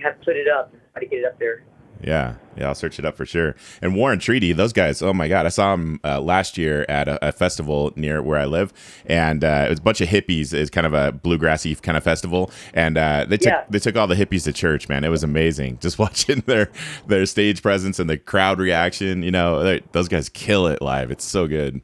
have 0.00 0.20
put 0.22 0.36
it 0.36 0.46
up 0.48 0.72
try 0.94 1.02
to 1.02 1.08
get 1.08 1.18
it 1.20 1.24
up 1.24 1.38
there. 1.38 1.64
Yeah, 2.02 2.34
yeah, 2.56 2.68
I'll 2.68 2.74
search 2.74 2.98
it 2.98 3.04
up 3.04 3.16
for 3.16 3.24
sure. 3.24 3.56
And 3.80 3.94
War 3.94 4.12
and 4.12 4.20
Treaty, 4.20 4.52
those 4.52 4.72
guys, 4.74 5.00
oh 5.00 5.14
my 5.14 5.26
god, 5.26 5.46
I 5.46 5.48
saw 5.48 5.70
them 5.70 6.00
uh, 6.04 6.20
last 6.20 6.58
year 6.58 6.84
at 6.88 7.08
a, 7.08 7.28
a, 7.28 7.32
festival 7.32 7.92
near 7.96 8.20
where 8.20 8.38
I 8.38 8.44
live, 8.44 8.72
and 9.06 9.42
uh, 9.42 9.64
it 9.66 9.70
was 9.70 9.78
a 9.78 9.82
bunch 9.82 10.00
of 10.02 10.08
hippies. 10.08 10.52
It's 10.52 10.70
kind 10.70 10.86
of 10.86 10.92
a 10.92 11.12
bluegrassy 11.12 11.80
kind 11.80 11.96
of 11.96 12.04
festival, 12.04 12.50
and 12.74 12.98
uh, 12.98 13.24
they 13.26 13.38
took 13.38 13.52
yeah. 13.52 13.64
they 13.70 13.78
took 13.78 13.96
all 13.96 14.06
the 14.06 14.16
hippies 14.16 14.44
to 14.44 14.52
church. 14.52 14.88
Man, 14.88 15.02
it 15.02 15.08
was 15.08 15.22
amazing 15.22 15.78
just 15.78 15.98
watching 15.98 16.40
their 16.46 16.70
their 17.06 17.24
stage 17.24 17.62
presence 17.62 17.98
and 17.98 18.10
the 18.10 18.18
crowd 18.18 18.58
reaction. 18.58 19.22
You 19.22 19.30
know, 19.30 19.80
those 19.92 20.08
guys 20.08 20.28
kill 20.28 20.66
it 20.66 20.82
live. 20.82 21.10
It's 21.10 21.24
so 21.24 21.46
good. 21.46 21.80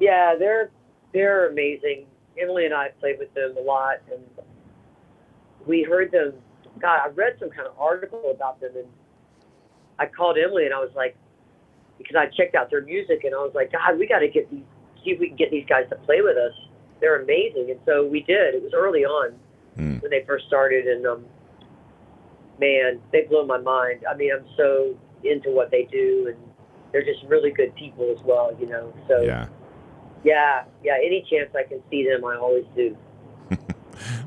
Yeah, 0.00 0.34
they're 0.38 0.70
they're 1.12 1.50
amazing. 1.50 2.06
Emily 2.40 2.64
and 2.64 2.74
I 2.74 2.88
played 3.00 3.18
with 3.18 3.32
them 3.34 3.54
a 3.58 3.62
lot, 3.62 3.96
and 4.10 4.22
we 5.66 5.82
heard 5.82 6.10
them 6.10 6.34
God, 6.80 7.00
I 7.04 7.08
read 7.08 7.36
some 7.38 7.50
kind 7.50 7.66
of 7.66 7.78
article 7.78 8.30
about 8.34 8.60
them, 8.60 8.72
and 8.76 8.86
I 9.98 10.06
called 10.06 10.36
Emily 10.38 10.64
and 10.66 10.74
I 10.74 10.78
was 10.78 10.90
like, 10.94 11.16
because 11.98 12.16
I 12.16 12.26
checked 12.36 12.54
out 12.54 12.70
their 12.70 12.82
music, 12.82 13.24
and 13.24 13.34
I 13.34 13.38
was 13.38 13.52
like, 13.54 13.72
God, 13.72 13.98
we 13.98 14.06
got 14.06 14.18
to 14.18 14.28
get 14.28 14.50
these, 14.50 14.62
see 15.02 15.10
if 15.12 15.20
we 15.20 15.28
can 15.28 15.36
get 15.36 15.50
these 15.50 15.64
guys 15.66 15.88
to 15.90 15.96
play 15.96 16.20
with 16.20 16.36
us. 16.36 16.52
They're 17.00 17.22
amazing, 17.22 17.70
and 17.70 17.80
so 17.86 18.06
we 18.06 18.20
did. 18.20 18.54
It 18.54 18.62
was 18.62 18.72
early 18.74 19.04
on 19.04 19.34
mm. 19.78 20.00
when 20.02 20.10
they 20.10 20.24
first 20.26 20.46
started, 20.46 20.86
and 20.86 21.06
um, 21.06 21.24
man, 22.60 23.00
they 23.12 23.22
blew 23.22 23.46
my 23.46 23.58
mind. 23.58 24.04
I 24.10 24.14
mean, 24.16 24.30
I'm 24.32 24.46
so 24.56 24.96
into 25.24 25.50
what 25.50 25.70
they 25.70 25.88
do, 25.90 26.32
and 26.32 26.38
they're 26.92 27.04
just 27.04 27.24
really 27.28 27.50
good 27.50 27.74
people 27.76 28.14
as 28.16 28.22
well, 28.24 28.56
you 28.60 28.66
know. 28.66 28.92
So 29.08 29.22
yeah, 29.22 29.48
yeah, 30.24 30.64
yeah. 30.82 30.96
Any 31.04 31.24
chance 31.30 31.50
I 31.54 31.68
can 31.68 31.82
see 31.90 32.06
them, 32.06 32.24
I 32.24 32.36
always 32.36 32.64
do. 32.74 32.96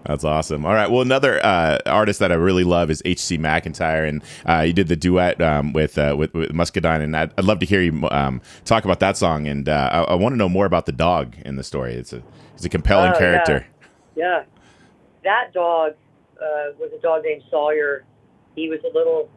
That's 0.06 0.24
awesome. 0.24 0.66
All 0.66 0.74
right. 0.74 0.90
Well, 0.90 1.02
another 1.02 1.44
uh, 1.46 1.80
artist 1.86 2.20
that 2.20 2.32
I 2.32 2.36
really 2.36 2.64
love 2.64 2.90
is 2.90 3.02
H.C. 3.06 3.38
McIntyre, 3.38 4.08
and 4.08 4.24
uh, 4.48 4.62
you 4.62 4.74
did 4.74 4.88
the 4.88 4.96
duet 4.96 5.42
um, 5.42 5.74
with, 5.74 5.98
uh, 5.98 6.16
with, 6.18 6.34
with 6.34 6.52
Muscadine, 6.54 7.02
and 7.02 7.16
I'd, 7.16 7.34
I'd, 7.38 7.46
love 7.46 7.60
to 7.60 7.66
hear 7.66 7.82
you 7.82 8.08
um, 8.12 8.42
talk 8.66 8.86
about 8.86 9.00
that 9.00 9.18
song. 9.18 9.48
And 9.48 9.68
uh, 9.68 9.90
I, 9.92 10.00
I 10.02 10.16
want 10.16 10.34
to 10.34 10.38
know 10.38 10.50
more 10.50 10.66
about 10.66 10.86
the 10.86 10.92
dog 10.92 11.36
in 11.46 11.56
the 11.56 11.64
story. 11.64 11.94
It's 11.94 12.14
a 12.14 12.24
it's 12.56 12.66
a 12.66 12.70
compelling 12.70 13.14
oh, 13.16 13.18
character. 13.18 13.66
Yeah. 14.16 14.24
yeah. 14.24 14.44
that 15.24 15.54
dog 15.54 15.94
uh, 16.42 16.76
was 16.78 16.92
a 16.98 17.02
dog 17.02 17.24
named 17.24 17.44
Sawyer. 17.50 18.06
He 18.56 18.70
was 18.70 18.80
a 18.90 18.94
little 18.94 19.30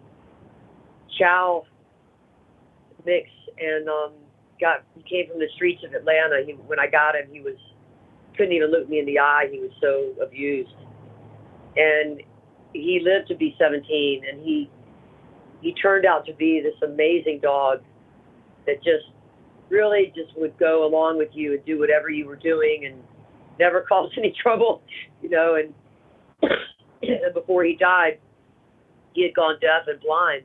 Chow 1.19 1.65
mix, 3.05 3.29
and 3.59 3.89
um, 3.89 4.13
got 4.61 4.85
he 4.95 5.03
came 5.03 5.31
from 5.31 5.39
the 5.39 5.49
streets 5.55 5.83
of 5.85 5.93
Atlanta. 5.95 6.43
He, 6.45 6.53
when 6.53 6.79
I 6.79 6.87
got 6.87 7.15
him, 7.15 7.29
he 7.31 7.41
was 7.41 7.57
couldn't 8.37 8.53
even 8.53 8.71
look 8.71 8.89
me 8.89 8.99
in 8.99 9.07
the 9.07 9.19
eye. 9.19 9.49
He 9.51 9.59
was 9.59 9.71
so 9.81 10.13
abused. 10.23 10.75
And 11.77 12.23
he 12.73 13.01
lived 13.03 13.29
to 13.29 13.35
be 13.35 13.55
17, 13.59 14.23
and 14.31 14.43
he 14.43 14.71
he 15.61 15.73
turned 15.75 16.05
out 16.05 16.27
to 16.27 16.35
be 16.35 16.61
this 16.61 16.75
amazing 16.83 17.39
dog 17.41 17.83
that 18.67 18.83
just 18.83 19.05
really 19.69 20.13
just 20.15 20.37
would 20.37 20.59
go 20.59 20.85
along 20.85 21.19
with 21.19 21.29
you 21.33 21.55
and 21.55 21.65
do 21.65 21.79
whatever 21.79 22.11
you 22.11 22.27
were 22.27 22.37
doing 22.37 22.85
and 22.85 23.01
never 23.59 23.83
cause 23.89 24.11
any 24.19 24.35
trouble, 24.43 24.83
you 25.23 25.31
know. 25.31 25.55
And, 25.55 25.73
and 27.03 27.35
before 27.35 27.65
he 27.65 27.77
died, 27.77 28.19
he 29.15 29.23
had 29.23 29.35
gone 29.35 29.57
deaf 29.61 29.87
and 29.87 30.01
blind, 30.01 30.43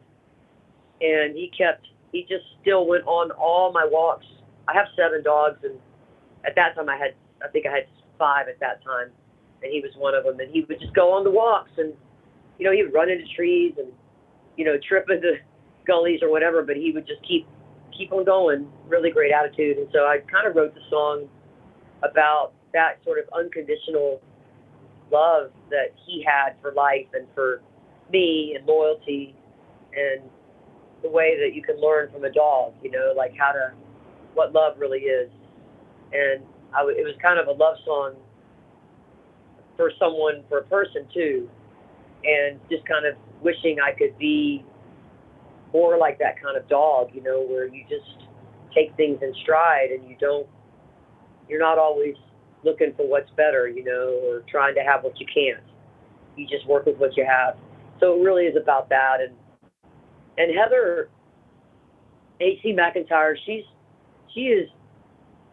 and 1.02 1.36
he 1.36 1.52
kept 1.58 1.88
he 2.12 2.22
just 2.22 2.46
still 2.62 2.88
went 2.88 3.06
on 3.06 3.32
all 3.32 3.72
my 3.72 3.88
walks. 3.90 4.26
I 4.68 4.74
have 4.74 4.88
seven 4.96 5.24
dogs, 5.24 5.60
and 5.64 5.80
at 6.46 6.56
that 6.56 6.76
time 6.76 6.90
I 6.90 6.98
had 6.98 7.14
I 7.44 7.48
think 7.50 7.66
I 7.66 7.72
had 7.72 7.88
five 8.18 8.48
at 8.48 8.60
that 8.60 8.84
time, 8.84 9.10
and 9.64 9.72
he 9.72 9.82
was 9.82 9.92
one 9.98 10.16
of 10.16 10.24
them. 10.24 10.40
And 10.40 10.52
he 10.52 10.66
would 10.68 10.80
just 10.80 10.94
go 10.94 11.14
on 11.14 11.24
the 11.24 11.32
walks, 11.32 11.72
and 11.78 11.94
you 12.58 12.66
know 12.66 12.72
he 12.72 12.84
would 12.84 12.94
run 12.94 13.10
into 13.10 13.26
trees 13.36 13.74
and 13.78 13.92
you 14.56 14.66
know 14.66 14.78
trip 14.88 15.08
into 15.10 15.34
gullies 15.86 16.22
or 16.22 16.32
whatever, 16.32 16.64
but 16.64 16.76
he 16.76 16.92
would 16.92 17.08
just 17.08 17.22
keep 17.28 17.48
keep 17.96 18.12
on 18.12 18.26
going. 18.26 18.68
Really 18.88 19.12
great 19.12 19.32
attitude, 19.32 19.78
and 19.78 19.88
so 19.94 20.00
I 20.00 20.20
kind 20.32 20.48
of 20.48 20.56
wrote 20.56 20.74
the 20.74 20.82
song 20.90 21.28
about 22.04 22.54
that 22.74 23.00
sort 23.04 23.20
of 23.20 23.26
unconditional 23.34 24.22
love 25.12 25.52
that 25.70 25.96
he 26.06 26.24
had 26.26 26.54
for 26.62 26.74
life 26.74 27.08
and 27.14 27.28
for 27.34 27.62
me 28.12 28.56
and 28.58 28.66
loyalty 28.68 29.36
and 29.96 30.22
the 31.02 31.10
way 31.10 31.38
that 31.40 31.56
you 31.56 31.62
can 31.62 31.80
learn 31.80 32.12
from 32.12 32.24
a 32.26 32.32
dog, 32.32 32.74
you 32.84 32.92
know, 32.92 33.14
like 33.16 33.34
how 33.38 33.52
to, 33.52 33.74
what 34.34 34.54
love 34.54 34.76
really 34.78 35.00
is. 35.00 35.30
And 36.12 36.44
I 36.74 36.80
w- 36.80 36.98
it 36.98 37.04
was 37.04 37.16
kind 37.22 37.40
of 37.40 37.48
a 37.48 37.52
love 37.52 37.78
song 37.86 38.16
for 39.76 39.92
someone, 40.00 40.44
for 40.50 40.60
a 40.60 40.64
person 40.64 41.08
too, 41.14 41.50
and 42.24 42.60
just 42.70 42.86
kind 42.86 43.06
of 43.06 43.16
wishing 43.42 43.78
I 43.80 43.92
could 43.92 44.18
be 44.18 44.64
more 45.74 45.98
like 45.98 46.18
that 46.20 46.42
kind 46.42 46.58
of 46.58 46.68
dog, 46.68 47.10
you 47.14 47.22
know, 47.22 47.42
where 47.42 47.68
you 47.68 47.84
just 47.90 48.28
take 48.74 48.96
things 48.96 49.20
in 49.22 49.34
stride 49.44 49.92
and 49.92 50.08
you 50.10 50.16
don't, 50.20 50.48
you're 51.48 51.60
not 51.60 51.78
always 51.78 52.16
looking 52.64 52.94
for 52.96 53.08
what's 53.08 53.30
better, 53.32 53.68
you 53.68 53.84
know, 53.84 54.20
or 54.24 54.44
trying 54.50 54.76
to 54.76 54.82
have 54.82 55.04
what 55.04 55.20
you 55.20 55.26
can't. 55.34 55.64
You 56.36 56.48
just 56.48 56.68
work 56.68 56.86
with 56.86 56.98
what 56.98 57.16
you 57.18 57.26
have. 57.26 57.58
So 58.00 58.20
it 58.20 58.24
really 58.24 58.44
is 58.44 58.56
about 58.62 58.90
that. 58.90 59.18
And 59.22 59.34
and 60.38 60.56
Heather 60.56 61.10
AC 62.40 62.76
McIntyre, 62.76 63.36
she's 63.46 63.64
she 64.34 64.42
is 64.42 64.70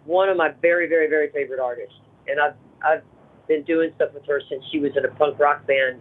one 0.04 0.28
of 0.28 0.36
my 0.36 0.50
very, 0.62 0.88
very, 0.88 1.08
very 1.08 1.30
favorite 1.30 1.60
artists. 1.60 1.94
And 2.26 2.40
I've 2.40 2.54
I've 2.84 3.02
been 3.48 3.62
doing 3.64 3.90
stuff 3.96 4.10
with 4.14 4.24
her 4.26 4.40
since 4.48 4.64
she 4.70 4.78
was 4.78 4.92
in 4.96 5.04
a 5.04 5.08
punk 5.08 5.38
rock 5.38 5.66
band 5.66 6.00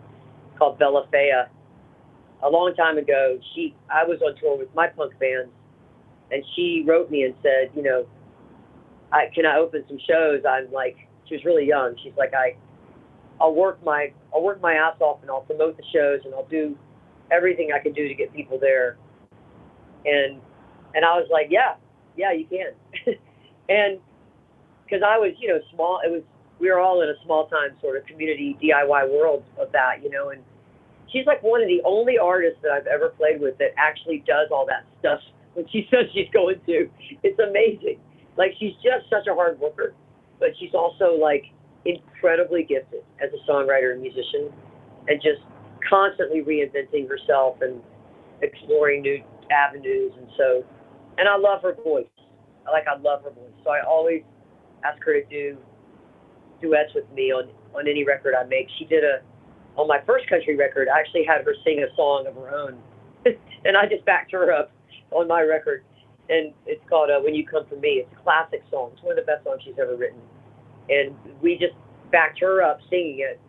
called 0.57 0.79
Bellafea. 0.79 1.47
A 2.43 2.49
long 2.49 2.73
time 2.75 2.97
ago, 2.97 3.39
she 3.55 3.75
I 3.89 4.03
was 4.03 4.21
on 4.21 4.35
tour 4.39 4.57
with 4.57 4.73
my 4.75 4.87
punk 4.87 5.17
band, 5.19 5.49
and 6.31 6.43
she 6.55 6.83
wrote 6.85 7.09
me 7.09 7.23
and 7.23 7.35
said, 7.41 7.71
you 7.75 7.83
know, 7.83 8.05
I 9.11 9.27
can 9.33 9.45
I 9.45 9.57
open 9.57 9.83
some 9.87 9.99
shows? 10.07 10.41
I'm 10.47 10.71
like, 10.71 10.97
she 11.27 11.35
was 11.35 11.45
really 11.45 11.65
young. 11.65 11.95
She's 12.03 12.13
like, 12.17 12.33
I, 12.33 12.55
I'll 13.39 13.55
work 13.55 13.83
my 13.83 14.11
I'll 14.33 14.43
work 14.43 14.61
my 14.61 14.73
ass 14.73 14.95
off 14.99 15.21
and 15.21 15.29
I'll 15.29 15.41
promote 15.41 15.77
the 15.77 15.83
shows 15.93 16.21
and 16.25 16.33
I'll 16.33 16.47
do 16.47 16.77
everything 17.31 17.71
I 17.73 17.81
can 17.81 17.93
do 17.93 18.07
to 18.07 18.13
get 18.13 18.33
people 18.33 18.59
there. 18.59 18.97
And 20.05 20.41
and 20.95 21.05
I 21.05 21.15
was 21.15 21.27
like, 21.31 21.47
yeah, 21.49 21.75
yeah, 22.17 22.31
you 22.33 22.45
can. 22.45 23.15
and 23.69 23.99
because 24.85 25.03
I 25.05 25.17
was, 25.17 25.33
you 25.39 25.47
know, 25.47 25.59
small, 25.73 25.99
it 26.05 26.11
was 26.11 26.21
we 26.59 26.69
were 26.69 26.79
all 26.79 27.01
in 27.01 27.09
a 27.09 27.17
small 27.25 27.47
time 27.47 27.71
sort 27.81 27.97
of 27.97 28.05
community 28.05 28.57
DIY 28.61 29.09
world 29.09 29.43
of 29.59 29.71
that, 29.71 30.03
you 30.03 30.09
know, 30.09 30.29
and 30.29 30.41
she's 31.11 31.25
like 31.25 31.41
one 31.43 31.61
of 31.61 31.67
the 31.67 31.81
only 31.85 32.17
artists 32.17 32.59
that 32.63 32.71
I've 32.71 32.87
ever 32.87 33.09
played 33.09 33.41
with 33.41 33.57
that 33.57 33.71
actually 33.77 34.23
does 34.25 34.49
all 34.51 34.65
that 34.67 34.85
stuff 34.99 35.19
when 35.53 35.67
she 35.69 35.87
says 35.89 36.05
she's 36.13 36.29
going 36.33 36.59
to. 36.65 36.89
It's 37.21 37.39
amazing. 37.39 37.99
Like 38.37 38.51
she's 38.59 38.73
just 38.75 39.09
such 39.09 39.27
a 39.27 39.33
hard 39.33 39.59
worker, 39.59 39.93
but 40.39 40.49
she's 40.59 40.73
also 40.73 41.17
like 41.19 41.45
incredibly 41.85 42.63
gifted 42.63 43.03
as 43.21 43.29
a 43.33 43.51
songwriter 43.51 43.93
and 43.93 44.01
musician 44.01 44.51
and 45.07 45.21
just 45.21 45.41
constantly 45.87 46.41
reinventing 46.41 47.07
herself 47.07 47.57
and 47.61 47.81
exploring 48.41 49.01
new 49.01 49.21
avenues. 49.51 50.13
And 50.17 50.27
so, 50.37 50.63
and 51.17 51.27
I 51.27 51.37
love 51.37 51.61
her 51.61 51.75
voice. 51.83 52.07
Like 52.73 52.89
I 52.89 52.97
love 52.97 53.21
her 53.23 53.29
voice. 53.29 53.53
So 53.63 53.69
I 53.69 53.85
always 53.85 54.23
ask 54.83 54.97
her 55.05 55.13
to 55.13 55.25
do 55.29 55.57
duets 56.61 56.89
with 56.95 57.05
me 57.13 57.31
on 57.31 57.49
on 57.77 57.87
any 57.87 58.03
record 58.03 58.33
I 58.33 58.43
make. 58.45 58.67
She 58.79 58.85
did 58.85 59.03
a 59.03 59.21
on 59.77 59.87
my 59.87 60.01
first 60.05 60.27
country 60.27 60.57
record. 60.57 60.89
I 60.89 60.99
actually 60.99 61.23
had 61.23 61.45
her 61.45 61.53
sing 61.63 61.85
a 61.85 61.95
song 61.95 62.25
of 62.27 62.33
her 62.35 62.49
own, 62.49 62.81
and 63.65 63.77
I 63.77 63.85
just 63.85 64.03
backed 64.05 64.31
her 64.31 64.51
up 64.51 64.71
on 65.11 65.27
my 65.27 65.41
record. 65.41 65.85
And 66.29 66.53
it's 66.65 66.81
called 66.89 67.11
uh, 67.11 67.21
"When 67.21 67.35
You 67.35 67.45
Come 67.45 67.65
for 67.69 67.75
Me." 67.75 68.01
It's 68.01 68.09
a 68.11 68.23
classic 68.23 68.63
song. 68.71 68.91
It's 68.93 69.03
one 69.03 69.17
of 69.17 69.23
the 69.23 69.29
best 69.29 69.43
songs 69.43 69.61
she's 69.63 69.77
ever 69.79 69.95
written. 69.95 70.19
And 70.89 71.15
we 71.41 71.57
just 71.57 71.75
backed 72.11 72.39
her 72.39 72.61
up 72.63 72.79
singing 72.89 73.19
it 73.19 73.39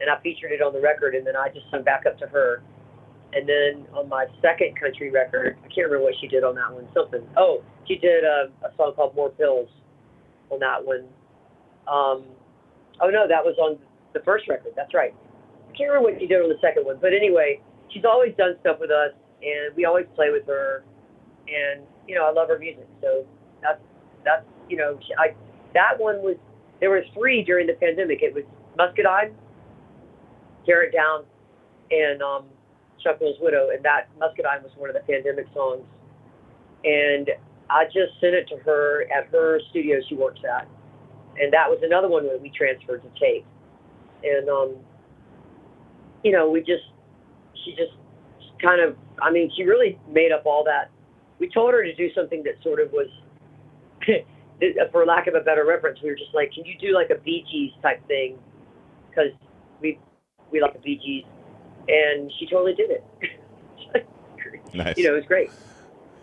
and 0.00 0.08
I 0.08 0.18
featured 0.22 0.50
it 0.50 0.62
on 0.62 0.72
the 0.72 0.80
record, 0.80 1.14
and 1.14 1.26
then 1.26 1.36
I 1.36 1.48
just 1.48 1.70
sung 1.70 1.82
back 1.82 2.06
up 2.06 2.18
to 2.18 2.26
her. 2.26 2.62
And 3.32 3.48
then 3.48 3.86
on 3.94 4.08
my 4.08 4.26
second 4.42 4.78
country 4.78 5.10
record, 5.10 5.56
I 5.60 5.68
can't 5.68 5.86
remember 5.86 6.04
what 6.04 6.14
she 6.20 6.26
did 6.26 6.42
on 6.42 6.56
that 6.56 6.72
one. 6.72 6.88
Something. 6.94 7.22
Oh, 7.36 7.62
she 7.86 7.96
did 7.96 8.24
a, 8.24 8.50
a 8.66 8.74
song 8.76 8.94
called 8.96 9.14
"More 9.14 9.30
Pills" 9.30 9.68
on 10.50 10.58
that 10.58 10.84
one. 10.84 11.06
Um, 11.86 12.26
oh 13.00 13.10
no, 13.10 13.28
that 13.28 13.44
was 13.44 13.56
on 13.58 13.78
the 14.14 14.20
first 14.24 14.48
record. 14.48 14.72
That's 14.74 14.94
right. 14.94 15.14
I 15.14 15.76
can't 15.76 15.90
remember 15.90 16.10
what 16.10 16.20
she 16.20 16.26
did 16.26 16.42
on 16.42 16.48
the 16.48 16.58
second 16.60 16.84
one, 16.84 16.98
but 17.00 17.12
anyway, 17.14 17.60
she's 17.90 18.04
always 18.04 18.34
done 18.36 18.56
stuff 18.60 18.78
with 18.80 18.90
us, 18.90 19.14
and 19.42 19.74
we 19.76 19.84
always 19.84 20.06
play 20.14 20.30
with 20.30 20.46
her. 20.46 20.82
And 21.46 21.86
you 22.06 22.14
know, 22.14 22.26
I 22.26 22.32
love 22.32 22.48
her 22.48 22.58
music, 22.58 22.86
so 23.00 23.24
that's 23.62 23.80
that's 24.24 24.44
you 24.68 24.76
know, 24.76 24.98
I 25.18 25.34
that 25.74 25.98
one 25.98 26.22
was 26.22 26.36
there 26.80 26.90
were 26.90 27.02
three 27.14 27.42
during 27.44 27.66
the 27.66 27.74
pandemic. 27.74 28.22
It 28.22 28.34
was 28.34 28.44
Muscadine, 28.78 29.34
Tear 30.66 30.84
It 30.84 30.92
Down, 30.92 31.24
and 31.90 32.22
um, 32.22 32.44
Chuck 33.02 33.20
Will's 33.20 33.38
Widow, 33.40 33.70
and 33.70 33.84
that 33.84 34.08
Muscadine 34.18 34.62
was 34.62 34.72
one 34.76 34.90
of 34.90 34.94
the 34.94 35.00
pandemic 35.00 35.46
songs. 35.54 35.84
And 36.84 37.30
I 37.68 37.84
just 37.84 38.18
sent 38.20 38.34
it 38.34 38.48
to 38.48 38.56
her 38.64 39.06
at 39.14 39.28
her 39.30 39.60
studio 39.70 39.98
she 40.08 40.14
works 40.14 40.40
at, 40.44 40.68
and 41.38 41.52
that 41.52 41.68
was 41.68 41.80
another 41.82 42.08
one 42.08 42.26
that 42.26 42.40
we 42.40 42.50
transferred 42.50 43.02
to 43.02 43.20
tape. 43.20 43.46
And 44.22 44.48
um, 44.48 44.76
you 46.24 46.32
know, 46.32 46.50
we 46.50 46.60
just 46.60 46.84
she 47.64 47.72
just 47.72 47.92
kind 48.62 48.80
of, 48.80 48.96
I 49.22 49.30
mean, 49.30 49.50
she 49.56 49.64
really 49.64 49.98
made 50.08 50.32
up 50.32 50.44
all 50.46 50.64
that. 50.64 50.90
We 51.38 51.48
told 51.48 51.72
her 51.72 51.82
to 51.82 51.94
do 51.94 52.12
something 52.14 52.42
that 52.44 52.62
sort 52.62 52.80
of 52.80 52.92
was. 52.92 53.08
for 54.92 55.06
lack 55.06 55.26
of 55.26 55.34
a 55.34 55.40
better 55.40 55.64
reference, 55.66 55.98
we 56.02 56.10
were 56.10 56.16
just 56.16 56.34
like, 56.34 56.52
can 56.52 56.64
you 56.64 56.76
do 56.78 56.94
like 56.94 57.10
a 57.10 57.20
Bee 57.22 57.44
Gees 57.50 57.72
type 57.82 58.06
thing? 58.06 58.38
Because 59.08 59.32
we 59.80 59.98
we 60.50 60.60
like 60.60 60.74
the 60.74 60.80
Bee 60.80 61.00
Gees, 61.02 61.24
and 61.90 62.32
she 62.38 62.46
totally 62.46 62.74
did 62.74 62.90
it. 62.90 63.04
nice. 64.74 64.96
You 64.96 65.04
know, 65.04 65.14
it 65.14 65.16
was 65.16 65.24
great. 65.26 65.50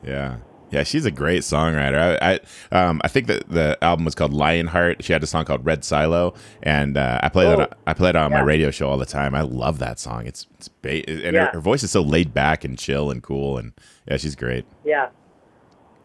Yeah. 0.03 0.37
Yeah, 0.69 0.83
she's 0.83 1.05
a 1.05 1.11
great 1.11 1.43
songwriter. 1.43 2.19
I, 2.21 2.39
I, 2.71 2.77
um, 2.77 2.99
I 3.01 3.07
think 3.07 3.27
that 3.27 3.47
the 3.47 3.77
album 3.81 4.03
was 4.03 4.15
called 4.15 4.33
Lionheart. 4.33 5.01
She 5.01 5.13
had 5.13 5.23
a 5.23 5.27
song 5.27 5.45
called 5.45 5.65
Red 5.65 5.85
Silo, 5.85 6.33
and 6.61 6.97
uh, 6.97 7.21
I 7.23 7.29
play 7.29 7.45
oh, 7.45 7.55
that. 7.55 7.77
I 7.87 7.93
play 7.93 8.09
it 8.09 8.17
on 8.17 8.31
yeah. 8.31 8.39
my 8.39 8.43
radio 8.43 8.69
show 8.69 8.89
all 8.89 8.97
the 8.97 9.05
time. 9.05 9.33
I 9.33 9.41
love 9.41 9.79
that 9.79 9.97
song. 9.97 10.27
It's 10.27 10.45
it's 10.55 10.67
ba- 10.67 11.09
and 11.09 11.35
yeah. 11.35 11.45
her, 11.45 11.51
her, 11.53 11.61
voice 11.61 11.83
is 11.83 11.91
so 11.91 12.01
laid 12.01 12.33
back 12.33 12.65
and 12.65 12.77
chill 12.77 13.09
and 13.09 13.23
cool, 13.23 13.57
and 13.57 13.71
yeah, 14.09 14.17
she's 14.17 14.35
great. 14.35 14.65
Yeah. 14.83 15.07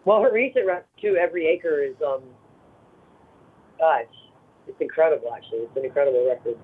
Well, 0.05 0.22
her 0.22 0.33
recent 0.33 0.64
record 0.64 0.87
too, 1.01 1.16
Every 1.16 1.48
Acre, 1.48 1.83
is 1.83 1.96
um, 2.07 2.22
gosh, 3.81 4.05
it's, 4.68 4.81
incredible. 4.81 5.35
Actually, 5.35 5.59
it's 5.59 5.77
an 5.77 5.85
incredible 5.85 6.25
record 6.29 6.57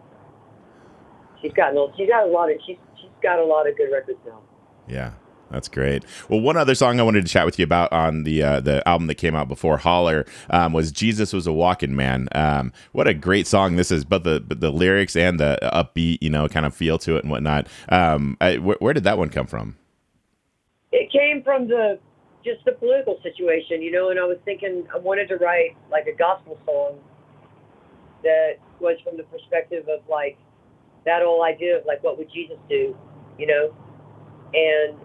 she's 1.41 1.53
gotten 1.53 1.79
old. 1.79 1.95
She's 1.97 2.09
got 2.09 2.25
a 2.25 2.31
lot 2.31 2.51
of 2.51 2.59
she's 2.67 2.77
got 3.23 3.39
a 3.39 3.45
lot 3.45 3.69
of 3.69 3.77
good 3.77 3.91
records 3.93 4.19
now. 4.27 4.41
Yeah. 4.89 5.13
That's 5.51 5.69
great. 5.69 6.05
Well, 6.29 6.41
one 6.41 6.59
other 6.59 6.75
song 6.75 7.01
I 7.01 7.03
wanted 7.03 7.25
to 7.25 7.33
chat 7.33 7.47
with 7.47 7.59
you 7.59 7.65
about 7.65 7.91
on 7.91 8.25
the 8.25 8.43
uh, 8.43 8.61
the 8.61 8.87
album 8.87 9.07
that 9.07 9.15
came 9.15 9.35
out 9.35 9.49
before 9.49 9.79
Holler 9.79 10.27
um, 10.51 10.75
was 10.75 10.93
"Jesus 10.93 11.33
Was 11.33 11.47
a 11.47 11.53
Walking 11.53 11.97
Man." 11.97 12.29
Um, 12.33 12.73
what 12.93 13.09
a 13.09 13.15
great 13.15 13.47
song 13.47 13.77
this 13.77 13.91
is! 13.91 14.05
But 14.05 14.25
the 14.25 14.41
but 14.41 14.61
the 14.61 14.71
lyrics 14.71 15.17
and 15.17 15.41
the 15.41 15.59
upbeat, 15.63 16.19
you 16.21 16.29
know, 16.29 16.49
kind 16.49 16.67
of 16.67 16.75
feel 16.75 16.99
to 16.99 17.17
it 17.17 17.25
and 17.25 17.31
whatnot. 17.31 17.67
Um, 17.89 18.37
I, 18.43 18.57
wh- 18.57 18.81
where 18.83 18.93
did 18.93 19.05
that 19.05 19.17
one 19.17 19.31
come 19.31 19.47
from? 19.47 19.79
It 20.93 21.11
came 21.11 21.43
from 21.43 21.67
the 21.67 21.99
just 22.45 22.63
the 22.67 22.73
political 22.73 23.19
situation, 23.23 23.81
you 23.81 23.91
know. 23.91 24.11
And 24.11 24.21
I 24.21 24.25
was 24.25 24.39
thinking 24.45 24.87
I 24.95 24.99
wanted 24.99 25.29
to 25.29 25.37
write 25.37 25.77
like 25.91 26.07
a 26.07 26.15
gospel 26.15 26.59
song 26.67 26.99
that 28.23 28.57
was 28.81 28.99
from 29.03 29.17
the 29.17 29.25
perspective 29.25 29.89
of 29.89 30.07
like 30.11 30.37
that 31.07 31.23
whole 31.23 31.43
idea 31.43 31.79
of 31.79 31.87
like, 31.87 32.03
what 32.03 32.19
would 32.19 32.31
Jesus 32.31 32.59
do, 32.69 32.95
you 33.39 33.47
know? 33.47 33.75
And 34.55 34.97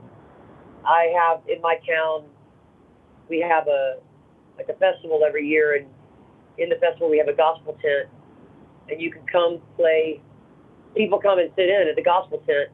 I 0.86 1.14
have 1.16 1.42
in 1.48 1.62
my 1.62 1.76
town, 1.88 2.26
we 3.30 3.40
have 3.40 3.68
a 3.68 3.98
like 4.58 4.70
a 4.70 4.74
festival 4.74 5.24
every 5.26 5.48
year, 5.48 5.76
and 5.76 5.88
in 6.58 6.70
the 6.70 6.76
festival 6.76 7.10
we 7.10 7.18
have 7.18 7.28
a 7.28 7.34
gospel 7.34 7.78
tent, 7.82 8.10
and 8.90 9.02
you 9.02 9.12
can 9.12 9.22
come 9.32 9.60
play. 9.78 10.22
People 10.96 11.20
come 11.20 11.40
and 11.40 11.50
sit 11.56 11.70
in 11.70 11.88
at 11.90 11.96
the 11.96 12.04
gospel 12.04 12.44
tent, 12.46 12.70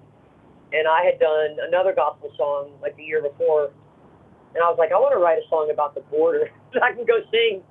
and 0.74 0.88
I 0.88 1.04
had 1.06 1.20
done 1.20 1.58
another 1.68 1.94
gospel 1.94 2.32
song 2.38 2.72
like 2.82 2.96
the 2.98 3.04
year 3.04 3.22
before, 3.22 3.72
and 4.54 4.64
I 4.64 4.70
was 4.70 4.78
like, 4.78 4.92
I 4.92 4.96
want 4.96 5.14
to 5.14 5.20
write 5.20 5.38
a 5.38 5.48
song 5.50 5.70
about 5.72 5.96
the 5.96 6.02
border 6.02 6.50
that 6.74 6.84
I 6.84 6.92
can 6.94 7.06
go 7.06 7.20
sing 7.32 7.62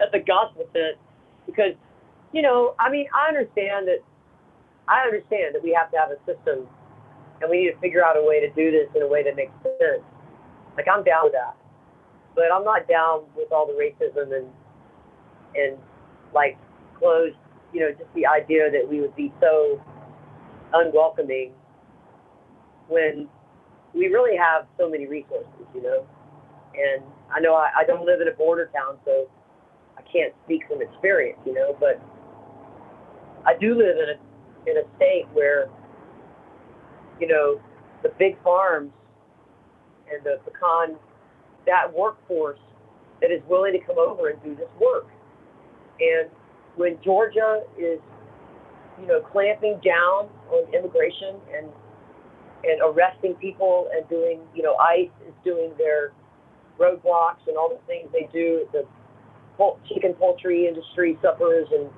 at 0.00 0.12
the 0.12 0.20
gospel 0.20 0.64
tent 0.72 0.96
because, 1.46 1.74
you 2.32 2.42
know, 2.42 2.74
I 2.78 2.90
mean, 2.90 3.06
I 3.14 3.28
understand 3.28 3.88
that 3.88 3.98
I 4.88 5.02
understand 5.04 5.54
that 5.54 5.62
we 5.62 5.72
have 5.72 5.90
to 5.90 5.98
have 5.98 6.10
a 6.10 6.18
system 6.24 6.66
and 7.40 7.50
we 7.50 7.64
need 7.64 7.72
to 7.72 7.78
figure 7.78 8.04
out 8.04 8.16
a 8.16 8.22
way 8.22 8.40
to 8.40 8.48
do 8.50 8.70
this 8.70 8.88
in 8.94 9.02
a 9.02 9.06
way 9.06 9.22
that 9.22 9.36
makes 9.36 9.52
sense. 9.62 10.02
Like 10.76 10.86
I'm 10.88 11.04
down 11.04 11.24
with 11.24 11.32
that, 11.32 11.56
but 12.34 12.52
I'm 12.52 12.64
not 12.64 12.88
down 12.88 13.24
with 13.36 13.50
all 13.52 13.66
the 13.66 13.74
racism 13.74 14.36
and 14.36 14.46
and 15.54 15.78
like 16.34 16.58
closed, 16.98 17.36
you 17.72 17.80
know, 17.80 17.90
just 17.90 18.12
the 18.14 18.26
idea 18.26 18.70
that 18.70 18.86
we 18.88 19.00
would 19.00 19.14
be 19.16 19.32
so 19.40 19.80
unwelcoming 20.74 21.52
when 22.88 23.28
we 23.94 24.06
really 24.08 24.36
have 24.36 24.66
so 24.78 24.88
many 24.88 25.06
resources, 25.06 25.66
you 25.74 25.82
know. 25.82 26.06
And 26.74 27.02
I 27.34 27.40
know 27.40 27.54
I, 27.54 27.70
I 27.78 27.84
don't 27.84 28.04
live 28.04 28.20
in 28.20 28.28
a 28.28 28.32
border 28.32 28.70
town, 28.74 28.98
so 29.04 29.28
I 29.96 30.02
can't 30.02 30.32
speak 30.44 30.62
from 30.68 30.82
experience, 30.82 31.38
you 31.44 31.54
know, 31.54 31.76
but 31.80 32.00
I 33.44 33.56
do 33.58 33.74
live 33.74 33.96
in 33.96 34.10
a 34.10 34.70
in 34.70 34.76
a 34.76 34.96
state 34.96 35.24
where, 35.32 35.68
you 37.20 37.26
know, 37.26 37.60
the 38.02 38.10
big 38.18 38.40
farms 38.42 38.92
and 40.12 40.24
the 40.24 40.38
pecan 40.44 40.96
that 41.66 41.92
workforce 41.92 42.58
that 43.20 43.30
is 43.30 43.42
willing 43.48 43.72
to 43.72 43.80
come 43.80 43.98
over 43.98 44.28
and 44.28 44.42
do 44.42 44.54
this 44.54 44.68
work. 44.80 45.06
And 46.00 46.30
when 46.76 46.98
Georgia 47.04 47.62
is, 47.76 47.98
you 49.00 49.06
know, 49.06 49.20
clamping 49.32 49.80
down 49.84 50.30
on 50.50 50.74
immigration 50.74 51.36
and 51.56 51.68
and 52.64 52.80
arresting 52.82 53.34
people 53.34 53.88
and 53.94 54.08
doing, 54.08 54.40
you 54.54 54.62
know, 54.62 54.74
ICE 54.76 55.10
is 55.26 55.34
doing 55.44 55.70
their 55.78 56.12
roadblocks 56.78 57.46
and 57.46 57.56
all 57.56 57.68
the 57.68 57.80
things 57.86 58.08
they 58.12 58.28
do. 58.32 58.66
The 58.72 58.84
chicken 59.88 60.14
poultry 60.14 60.66
industry 60.66 61.18
suffers, 61.22 61.66
and 61.72 61.90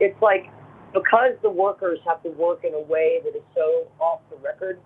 it's 0.00 0.20
like 0.22 0.46
because 0.94 1.34
the 1.42 1.50
workers 1.50 1.98
have 2.06 2.22
to 2.22 2.30
work 2.30 2.64
in 2.64 2.72
a 2.72 2.80
way 2.80 3.18
that 3.24 3.36
is 3.36 3.42
so 3.54 3.88
off 3.98 4.20
the 4.30 4.36
record, 4.36 4.80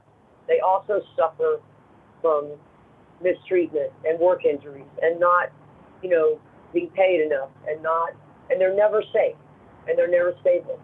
they 0.49 0.59
also 0.61 1.01
suffer 1.14 1.61
from 2.23 2.53
mistreatment 3.23 3.92
and 4.05 4.18
work 4.18 4.44
injuries 4.44 4.88
and 5.03 5.21
not, 5.21 5.51
you 6.03 6.09
know, 6.09 6.40
being 6.73 6.88
paid 6.97 7.21
enough 7.21 7.51
and 7.68 7.83
not, 7.83 8.14
and 8.51 8.61
they're 8.61 8.75
never 8.75 9.03
safe 9.12 9.37
and 9.87 9.99
they're 9.99 10.11
never 10.11 10.35
stable. 10.40 10.81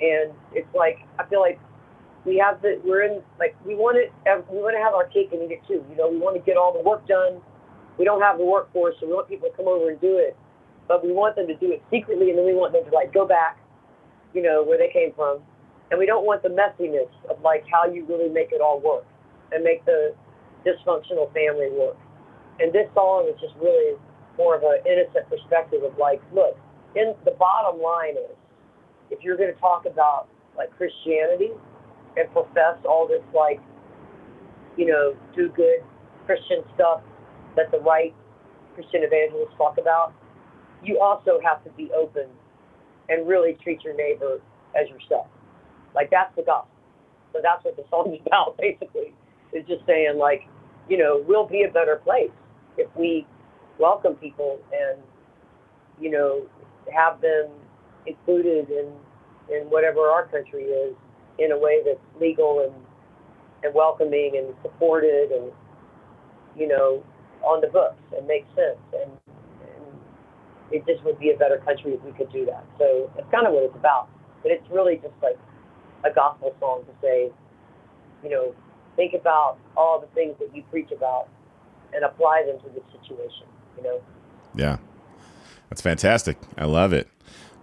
And 0.00 0.32
it's 0.54 0.72
like 0.74 0.98
I 1.18 1.26
feel 1.26 1.40
like 1.40 1.58
we 2.24 2.38
have 2.38 2.62
the 2.62 2.80
we're 2.84 3.02
in 3.02 3.22
like 3.38 3.56
we 3.66 3.74
want 3.74 3.98
it 3.98 4.12
we 4.50 4.58
want 4.58 4.76
to 4.76 4.82
have 4.82 4.94
our 4.94 5.06
cake 5.06 5.30
and 5.32 5.42
eat 5.42 5.58
it 5.58 5.62
too. 5.66 5.84
You 5.90 5.96
know, 5.96 6.08
we 6.08 6.18
want 6.18 6.36
to 6.36 6.42
get 6.42 6.56
all 6.56 6.72
the 6.72 6.86
work 6.88 7.06
done. 7.08 7.40
We 7.98 8.04
don't 8.04 8.22
have 8.22 8.38
the 8.38 8.44
workforce, 8.44 8.94
so 9.00 9.06
we 9.06 9.12
want 9.12 9.28
people 9.28 9.50
to 9.50 9.56
come 9.56 9.66
over 9.66 9.90
and 9.90 10.00
do 10.00 10.18
it, 10.18 10.36
but 10.86 11.02
we 11.02 11.10
want 11.10 11.34
them 11.34 11.48
to 11.48 11.56
do 11.56 11.72
it 11.72 11.82
secretly, 11.90 12.30
and 12.30 12.38
then 12.38 12.46
we 12.46 12.54
want 12.54 12.72
them 12.72 12.84
to 12.84 12.94
like 12.94 13.12
go 13.12 13.26
back, 13.26 13.58
you 14.34 14.42
know, 14.42 14.62
where 14.62 14.78
they 14.78 14.90
came 14.92 15.12
from, 15.14 15.40
and 15.90 15.98
we 15.98 16.06
don't 16.06 16.26
want 16.26 16.42
the 16.42 16.48
messiness 16.48 17.08
of 17.30 17.40
like 17.42 17.64
how 17.70 17.86
you 17.90 18.04
really 18.06 18.28
make 18.28 18.52
it 18.52 18.60
all 18.60 18.80
work 18.80 19.06
and 19.52 19.64
make 19.64 19.84
the 19.84 20.14
dysfunctional 20.66 21.32
family 21.32 21.70
work. 21.72 21.96
And 22.60 22.72
this 22.72 22.88
song 22.94 23.30
is 23.32 23.40
just 23.40 23.54
really 23.62 23.96
more 24.36 24.56
of 24.56 24.62
an 24.62 24.80
innocent 24.86 25.28
perspective 25.30 25.82
of 25.82 25.96
like, 25.98 26.20
look, 26.32 26.56
in 26.94 27.14
the 27.24 27.32
bottom 27.32 27.80
line 27.80 28.16
is, 28.16 28.36
if 29.10 29.22
you're 29.22 29.36
going 29.36 29.52
to 29.52 29.60
talk 29.60 29.86
about 29.86 30.28
like 30.56 30.70
Christianity, 30.76 31.52
and 32.18 32.30
profess 32.32 32.76
all 32.84 33.06
this 33.06 33.22
like, 33.34 33.60
you 34.76 34.86
know, 34.86 35.14
do 35.36 35.48
good 35.50 35.80
Christian 36.26 36.62
stuff 36.74 37.00
that 37.56 37.70
the 37.70 37.78
right 37.78 38.14
Christian 38.74 39.02
evangelists 39.02 39.54
talk 39.56 39.78
about, 39.78 40.12
you 40.82 41.00
also 41.00 41.40
have 41.44 41.62
to 41.64 41.70
be 41.70 41.90
open 41.96 42.26
and 43.08 43.26
really 43.26 43.56
treat 43.62 43.82
your 43.82 43.94
neighbor 43.96 44.40
as 44.80 44.88
yourself. 44.88 45.26
Like 45.94 46.10
that's 46.10 46.34
the 46.36 46.42
gospel. 46.42 46.70
So 47.32 47.40
that's 47.42 47.64
what 47.64 47.76
the 47.76 47.84
song 47.90 48.14
is 48.14 48.20
about, 48.26 48.56
basically. 48.58 49.14
Is 49.52 49.66
just 49.66 49.86
saying 49.86 50.18
like, 50.18 50.42
you 50.88 50.98
know, 50.98 51.24
we'll 51.26 51.46
be 51.46 51.62
a 51.62 51.72
better 51.72 51.96
place 51.96 52.30
if 52.76 52.88
we 52.94 53.26
welcome 53.78 54.14
people 54.14 54.58
and, 54.72 55.00
you 56.00 56.10
know, 56.10 56.42
have 56.94 57.20
them 57.20 57.48
included 58.06 58.70
in 58.70 58.92
in 59.50 59.64
whatever 59.70 60.08
our 60.08 60.26
country 60.26 60.64
is 60.64 60.94
in 61.38 61.52
a 61.52 61.58
way 61.58 61.80
that's 61.84 62.00
legal 62.20 62.60
and 62.60 62.74
and 63.64 63.74
welcoming 63.74 64.36
and 64.36 64.54
supported 64.62 65.30
and 65.30 65.50
you 66.56 66.68
know 66.68 67.02
on 67.42 67.60
the 67.60 67.66
books 67.68 68.02
and 68.16 68.26
makes 68.26 68.48
sense 68.54 68.78
and, 68.94 69.10
and 69.26 69.27
it 70.70 70.86
just 70.86 71.02
would 71.04 71.18
be 71.18 71.30
a 71.30 71.36
better 71.36 71.58
country 71.58 71.92
if 71.92 72.02
we 72.02 72.12
could 72.12 72.30
do 72.32 72.44
that. 72.46 72.64
So 72.78 73.10
that's 73.16 73.30
kind 73.30 73.46
of 73.46 73.52
what 73.52 73.64
it's 73.64 73.76
about. 73.76 74.08
But 74.42 74.52
it's 74.52 74.68
really 74.70 74.96
just 74.96 75.14
like 75.22 75.38
a 76.04 76.10
gospel 76.10 76.54
song 76.60 76.84
to 76.84 76.92
say, 77.00 77.30
you 78.22 78.30
know, 78.30 78.54
think 78.96 79.14
about 79.14 79.58
all 79.76 80.00
the 80.00 80.06
things 80.08 80.36
that 80.40 80.54
you 80.54 80.62
preach 80.70 80.90
about 80.90 81.28
and 81.94 82.04
apply 82.04 82.44
them 82.46 82.60
to 82.60 82.68
this 82.74 82.84
situation. 83.00 83.46
You 83.76 83.82
know. 83.82 84.02
Yeah, 84.54 84.78
that's 85.70 85.80
fantastic. 85.80 86.36
I 86.56 86.64
love 86.64 86.92
it. 86.92 87.08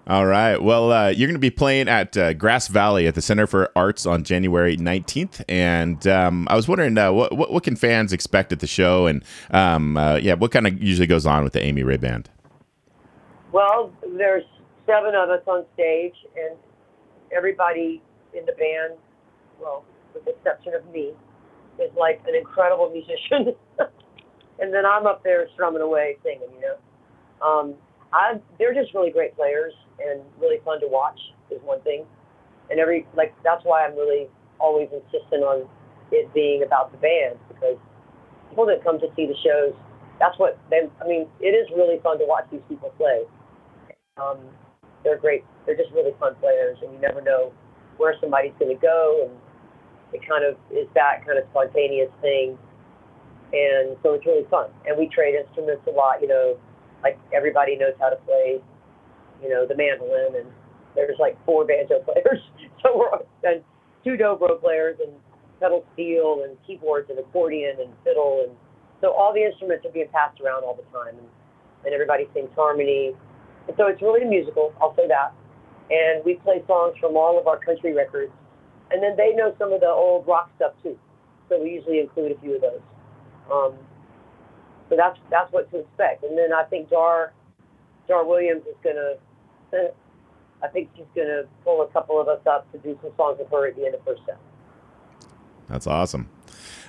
All 0.08 0.28
right. 0.28 0.62
Well, 0.62 0.92
uh, 0.92 1.08
you're 1.10 1.28
going 1.28 1.34
to 1.34 1.40
be 1.40 1.50
playing 1.50 1.90
at 1.90 2.16
uh, 2.16 2.34
Grass 2.34 2.68
Valley 2.68 3.08
at 3.08 3.16
the 3.16 3.24
Center 3.24 3.48
for 3.48 3.72
Arts 3.76 4.06
on 4.06 4.24
January 4.24 4.78
19th, 4.78 5.44
and 5.50 6.06
um, 6.06 6.48
I 6.48 6.56
was 6.56 6.68
wondering 6.68 6.96
uh, 6.96 7.12
what, 7.12 7.36
what, 7.36 7.52
what 7.52 7.64
can 7.64 7.76
fans 7.76 8.14
expect 8.14 8.52
at 8.52 8.60
the 8.60 8.68
show, 8.68 9.08
and 9.08 9.24
um, 9.50 9.98
uh, 9.98 10.18
yeah, 10.18 10.36
what 10.36 10.52
kind 10.52 10.68
of 10.68 10.82
usually 10.82 11.08
goes 11.08 11.26
on 11.26 11.44
with 11.44 11.54
the 11.54 11.64
Amy 11.64 11.82
Ray 11.82 11.98
Band? 11.98 12.30
Well, 13.56 13.94
there's 14.18 14.44
seven 14.86 15.16
of 15.16 15.30
us 15.30 15.40
on 15.48 15.64
stage, 15.76 16.16
and 16.36 16.58
everybody 17.32 18.02
in 18.34 18.46
the 18.46 18.52
band, 18.52 19.00
well, 19.62 19.86
with 20.14 20.26
the 20.26 20.32
exception 20.32 20.74
of 20.74 20.84
me, 20.92 21.14
is 21.80 21.90
like 21.98 22.20
an 22.28 22.36
incredible 22.36 22.92
musician, 22.92 23.56
and 24.60 24.74
then 24.74 24.86
I'm 24.86 25.08
up 25.08 25.24
there 25.24 25.48
strumming 25.54 25.82
away 25.82 26.18
singing, 26.22 26.52
you 26.54 26.60
know. 26.68 27.48
Um, 27.48 27.76
I, 28.12 28.42
they're 28.60 28.74
just 28.74 28.94
really 28.94 29.10
great 29.10 29.38
players 29.38 29.72
and 30.04 30.20
really 30.38 30.60
fun 30.66 30.82
to 30.82 30.88
watch 30.90 31.20
is 31.50 31.62
one 31.64 31.80
thing. 31.84 32.04
And 32.70 32.78
every 32.78 33.08
like 33.16 33.34
that's 33.42 33.64
why 33.64 33.86
I'm 33.86 33.96
really 33.96 34.28
always 34.60 34.90
insistent 34.92 35.44
on 35.44 35.64
it 36.12 36.28
being 36.34 36.64
about 36.64 36.92
the 36.92 36.98
band 36.98 37.40
because 37.48 37.78
people 38.50 38.66
that 38.66 38.84
come 38.84 39.00
to 39.00 39.08
see 39.16 39.28
the 39.28 39.38
shows, 39.48 39.74
that's 40.20 40.38
what 40.40 40.60
they. 40.70 40.90
I 41.02 41.08
mean, 41.08 41.28
it 41.40 41.56
is 41.56 41.70
really 41.74 42.00
fun 42.04 42.20
to 42.20 42.26
watch 42.28 42.48
these 42.52 42.64
people 42.68 42.92
play. 42.98 43.24
Um, 44.18 44.40
they're 45.04 45.18
great. 45.18 45.44
They're 45.66 45.76
just 45.76 45.92
really 45.92 46.14
fun 46.20 46.36
players, 46.36 46.78
and 46.82 46.94
you 46.94 47.00
never 47.00 47.22
know 47.22 47.52
where 47.98 48.16
somebody's 48.20 48.54
going 48.60 48.74
to 48.76 48.82
go, 48.82 49.28
and 49.28 49.32
it 50.14 50.28
kind 50.28 50.44
of 50.44 50.58
is 50.72 50.88
that 50.96 51.26
kind 51.26 51.38
of 51.38 51.46
spontaneous 51.52 52.12
thing. 52.22 52.58
And 53.54 53.96
so 54.04 54.14
it's 54.14 54.26
really 54.26 54.46
fun. 54.50 54.70
And 54.86 54.98
we 54.98 55.08
trade 55.08 55.36
instruments 55.36 55.84
a 55.88 55.92
lot. 55.92 56.22
You 56.22 56.28
know, 56.28 56.58
like 57.04 57.20
everybody 57.34 57.76
knows 57.76 57.94
how 58.00 58.10
to 58.10 58.16
play 58.18 58.62
you 59.42 59.50
know, 59.50 59.66
the 59.66 59.76
mandolin, 59.76 60.36
and 60.36 60.48
there's 60.96 61.20
like 61.20 61.38
four 61.46 61.66
banjo 61.66 62.00
players, 62.06 62.40
so 62.82 62.98
we're 62.98 63.10
and 63.44 63.62
two 64.04 64.16
dobro 64.16 64.60
players, 64.60 64.98
and 65.00 65.14
pedal 65.60 65.86
steel, 65.94 66.44
and 66.48 66.58
keyboards, 66.66 67.10
and 67.10 67.20
accordion, 67.20 67.78
and 67.80 67.92
fiddle, 68.04 68.46
and 68.48 68.56
so 69.02 69.12
all 69.12 69.34
the 69.34 69.44
instruments 69.44 69.86
are 69.86 69.92
being 69.92 70.10
passed 70.12 70.40
around 70.42 70.64
all 70.64 70.76
the 70.76 70.88
time, 70.98 71.16
and, 71.18 71.28
and 71.86 71.94
everybody 71.94 72.28
sings 72.34 72.50
harmony, 72.56 73.14
and 73.68 73.76
so 73.78 73.88
it's 73.88 74.02
really 74.02 74.26
a 74.26 74.30
musical. 74.30 74.74
I'll 74.82 74.96
say 74.96 75.08
that, 75.08 75.34
and 75.90 76.24
we 76.26 76.36
play 76.36 76.64
songs 76.68 76.96
from 77.00 77.16
all 77.16 77.40
of 77.40 77.48
our 77.48 77.58
country 77.58 77.94
records, 77.94 78.32
and 78.92 79.02
then 79.02 79.16
they 79.18 79.34
know 79.34 79.56
some 79.58 79.74
of 79.74 79.82
the 79.82 79.90
old 79.90 80.28
rock 80.28 80.52
stuff 80.56 80.74
too, 80.84 80.98
so 81.50 81.62
we 81.62 81.72
usually 81.72 82.00
include 82.00 82.32
a 82.32 82.40
few 82.40 82.56
of 82.56 82.62
those. 82.62 82.82
Um, 83.52 83.74
so 84.90 84.96
that's 84.96 85.18
that's 85.30 85.52
what 85.52 85.70
to 85.72 85.80
expect, 85.80 86.24
and 86.24 86.38
then 86.38 86.54
I 86.54 86.64
think 86.64 86.90
Dar 86.90 87.34
Dar 88.08 88.26
Williams 88.26 88.64
is 88.68 88.76
gonna 88.84 89.16
I 90.64 90.68
think 90.68 90.90
she's 90.96 91.06
going 91.16 91.28
to 91.28 91.46
pull 91.64 91.82
a 91.82 91.88
couple 91.90 92.20
of 92.20 92.28
us 92.28 92.40
up 92.48 92.72
to 92.72 92.78
do 92.80 92.98
some 93.02 93.12
songs 93.18 93.38
with 93.40 93.50
her 93.52 93.68
at 93.68 93.76
the 93.76 93.86
end 93.86 93.96
of 93.96 94.02
her 94.06 94.16
set. 94.26 94.38
That's 95.70 95.88
awesome. 95.88 96.30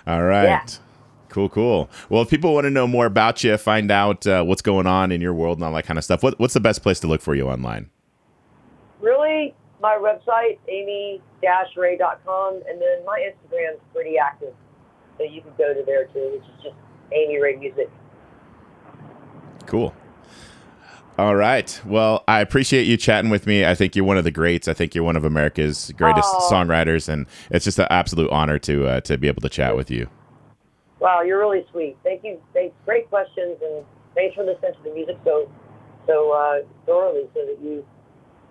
All 0.07 0.23
right. 0.23 0.45
Yeah. 0.45 0.86
Cool, 1.29 1.49
cool. 1.49 1.91
Well, 2.09 2.23
if 2.23 2.31
people 2.31 2.55
want 2.55 2.65
to 2.65 2.71
know 2.71 2.87
more 2.87 3.07
about 3.07 3.43
you, 3.45 3.57
find 3.57 3.91
out 3.91 4.27
uh, 4.27 4.43
what's 4.45 4.63
going 4.63 4.87
on 4.87 5.11
in 5.13 5.21
your 5.21 5.35
world 5.35 5.59
and 5.59 5.65
all 5.65 5.73
that 5.75 5.85
kind 5.85 5.99
of 5.99 6.05
stuff, 6.05 6.23
what, 6.23 6.39
what's 6.39 6.55
the 6.55 6.61
best 6.61 6.83
place 6.83 7.01
to 7.01 7.07
look 7.07 7.21
for 7.21 7.35
you 7.35 7.49
online? 7.49 7.91
Really, 9.01 9.55
my 9.83 9.99
website, 10.01 10.59
amy-ray.com, 10.69 12.55
and 12.69 12.81
then 12.81 13.05
my 13.05 13.21
Instagram 13.21 13.75
is 13.75 13.81
pretty 13.93 14.17
active. 14.19 14.55
So 15.19 15.25
you 15.25 15.41
can 15.43 15.51
go 15.59 15.75
to 15.75 15.83
there 15.85 16.07
too, 16.07 16.31
which 16.35 16.43
is 16.43 16.63
just 16.65 16.77
Amy 17.13 17.39
Ray 17.41 17.57
Music. 17.57 17.91
Cool. 19.67 19.95
All 21.19 21.35
right. 21.35 21.81
Well, 21.87 22.23
I 22.29 22.41
appreciate 22.41 22.85
you 22.87 22.99
chatting 22.99 23.31
with 23.31 23.47
me. 23.47 23.65
I 23.65 23.75
think 23.75 23.97
you're 23.97 24.05
one 24.05 24.19
of 24.19 24.25
the 24.25 24.31
greats. 24.31 24.69
I 24.69 24.75
think 24.75 24.95
you're 24.95 25.05
one 25.05 25.17
of 25.17 25.25
America's 25.25 25.91
greatest 25.97 26.29
Oh. 26.31 26.49
songwriters, 26.53 27.09
and 27.09 27.27
it's 27.51 27.65
just 27.65 27.79
an 27.79 27.87
absolute 27.89 28.31
honor 28.31 28.59
to 28.61 28.87
uh, 28.87 29.01
to 29.03 29.17
be 29.17 29.27
able 29.27 29.41
to 29.41 29.49
chat 29.49 29.77
with 29.77 29.91
you. 29.91 30.09
Wow, 30.99 31.23
you're 31.23 31.39
really 31.39 31.65
sweet. 31.71 31.97
Thank 32.03 32.25
you. 32.25 32.41
Thanks. 32.55 32.75
Great 32.85 33.09
questions, 33.11 33.59
and 33.63 33.85
thanks 34.15 34.35
for 34.35 34.45
listening 34.45 34.73
to 34.73 34.83
the 34.85 34.95
music 34.95 35.17
so 35.25 35.51
so 36.07 36.33
uh, 36.33 36.59
thoroughly, 36.87 37.29
so 37.35 37.45
that 37.45 37.59
you. 37.63 37.85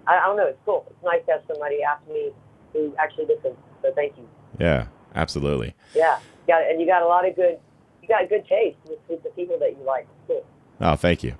I, 0.08 0.20
I 0.20 0.26
don't 0.28 0.38
know. 0.38 0.48
It's 0.48 0.60
cool. 0.66 0.86
It's 0.90 1.04
nice 1.04 1.22
to 1.26 1.34
have 1.34 1.42
somebody 1.48 1.82
ask 1.82 2.08
me 2.08 2.32
who 2.74 2.94
actually 3.00 3.26
listens. 3.26 3.56
So 3.82 3.92
thank 3.96 4.16
you. 4.18 4.28
Yeah, 4.60 4.88
absolutely. 5.16 5.74
Yeah, 5.96 6.20
got 6.48 6.64
and 6.70 6.80
you 6.80 6.86
got 6.86 7.02
a 7.02 7.08
lot 7.08 7.28
of 7.28 7.36
good. 7.36 7.58
You 8.02 8.08
got 8.08 8.30
good 8.30 8.46
taste 8.48 8.78
with, 8.88 9.00
with 9.10 9.24
the 9.24 9.30
people 9.30 9.58
that 9.60 9.72
you 9.72 9.84
like. 9.84 10.08
Cool. 10.28 10.46
Oh, 10.80 10.96
thank 10.96 11.24
you. 11.24 11.36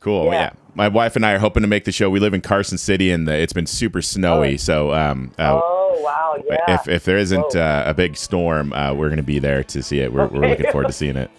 Cool. 0.00 0.26
Yeah. 0.26 0.32
Yeah. 0.32 0.52
My 0.74 0.88
wife 0.88 1.14
and 1.14 1.24
I 1.24 1.32
are 1.32 1.38
hoping 1.38 1.60
to 1.62 1.68
make 1.68 1.84
the 1.84 1.92
show. 1.92 2.10
We 2.10 2.18
live 2.18 2.34
in 2.34 2.40
Carson 2.40 2.78
City, 2.78 3.12
and 3.12 3.28
the, 3.28 3.36
it's 3.38 3.52
been 3.52 3.66
super 3.66 4.02
snowy. 4.02 4.54
Oh. 4.54 4.56
So, 4.56 4.92
um, 4.94 5.32
uh, 5.38 5.60
oh 5.62 5.81
wow, 6.02 6.42
yeah. 6.48 6.74
if 6.74 6.88
if 6.88 7.04
there 7.04 7.18
isn't 7.18 7.56
uh, 7.56 7.84
a 7.86 7.94
big 7.94 8.16
storm, 8.16 8.72
uh, 8.72 8.92
we're 8.92 9.08
going 9.08 9.16
to 9.16 9.22
be 9.22 9.38
there 9.38 9.64
to 9.64 9.82
see 9.82 10.00
it. 10.00 10.12
We're, 10.12 10.28
we're 10.28 10.48
looking 10.48 10.70
forward 10.70 10.88
to 10.88 10.92
seeing 10.92 11.16
it. 11.16 11.30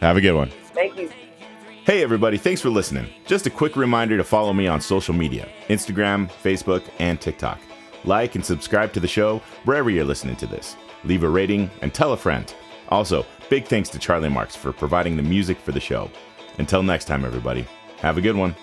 Have 0.00 0.16
a 0.16 0.20
good 0.20 0.34
one. 0.34 0.50
Thank 0.74 0.96
you. 0.98 1.10
Hey, 1.84 2.02
everybody, 2.02 2.36
thanks 2.36 2.60
for 2.60 2.68
listening. 2.68 3.06
Just 3.26 3.46
a 3.46 3.50
quick 3.50 3.74
reminder 3.74 4.16
to 4.16 4.22
follow 4.22 4.52
me 4.52 4.66
on 4.68 4.80
social 4.80 5.14
media 5.14 5.48
Instagram, 5.68 6.30
Facebook, 6.42 6.82
and 6.98 7.20
TikTok. 7.20 7.58
Like 8.04 8.34
and 8.34 8.44
subscribe 8.44 8.92
to 8.92 9.00
the 9.00 9.08
show 9.08 9.38
wherever 9.64 9.90
you're 9.90 10.04
listening 10.04 10.36
to 10.36 10.46
this. 10.46 10.76
Leave 11.04 11.22
a 11.22 11.28
rating 11.28 11.70
and 11.82 11.92
tell 11.92 12.12
a 12.12 12.16
friend. 12.16 12.54
Also, 12.90 13.24
big 13.48 13.66
thanks 13.66 13.88
to 13.90 13.98
Charlie 13.98 14.28
Marks 14.28 14.54
for 14.54 14.72
providing 14.72 15.16
the 15.16 15.22
music 15.22 15.58
for 15.58 15.72
the 15.72 15.80
show. 15.80 16.10
Until 16.58 16.82
next 16.82 17.06
time, 17.06 17.24
everybody, 17.24 17.66
have 17.98 18.18
a 18.18 18.22
good 18.22 18.36
one. 18.36 18.54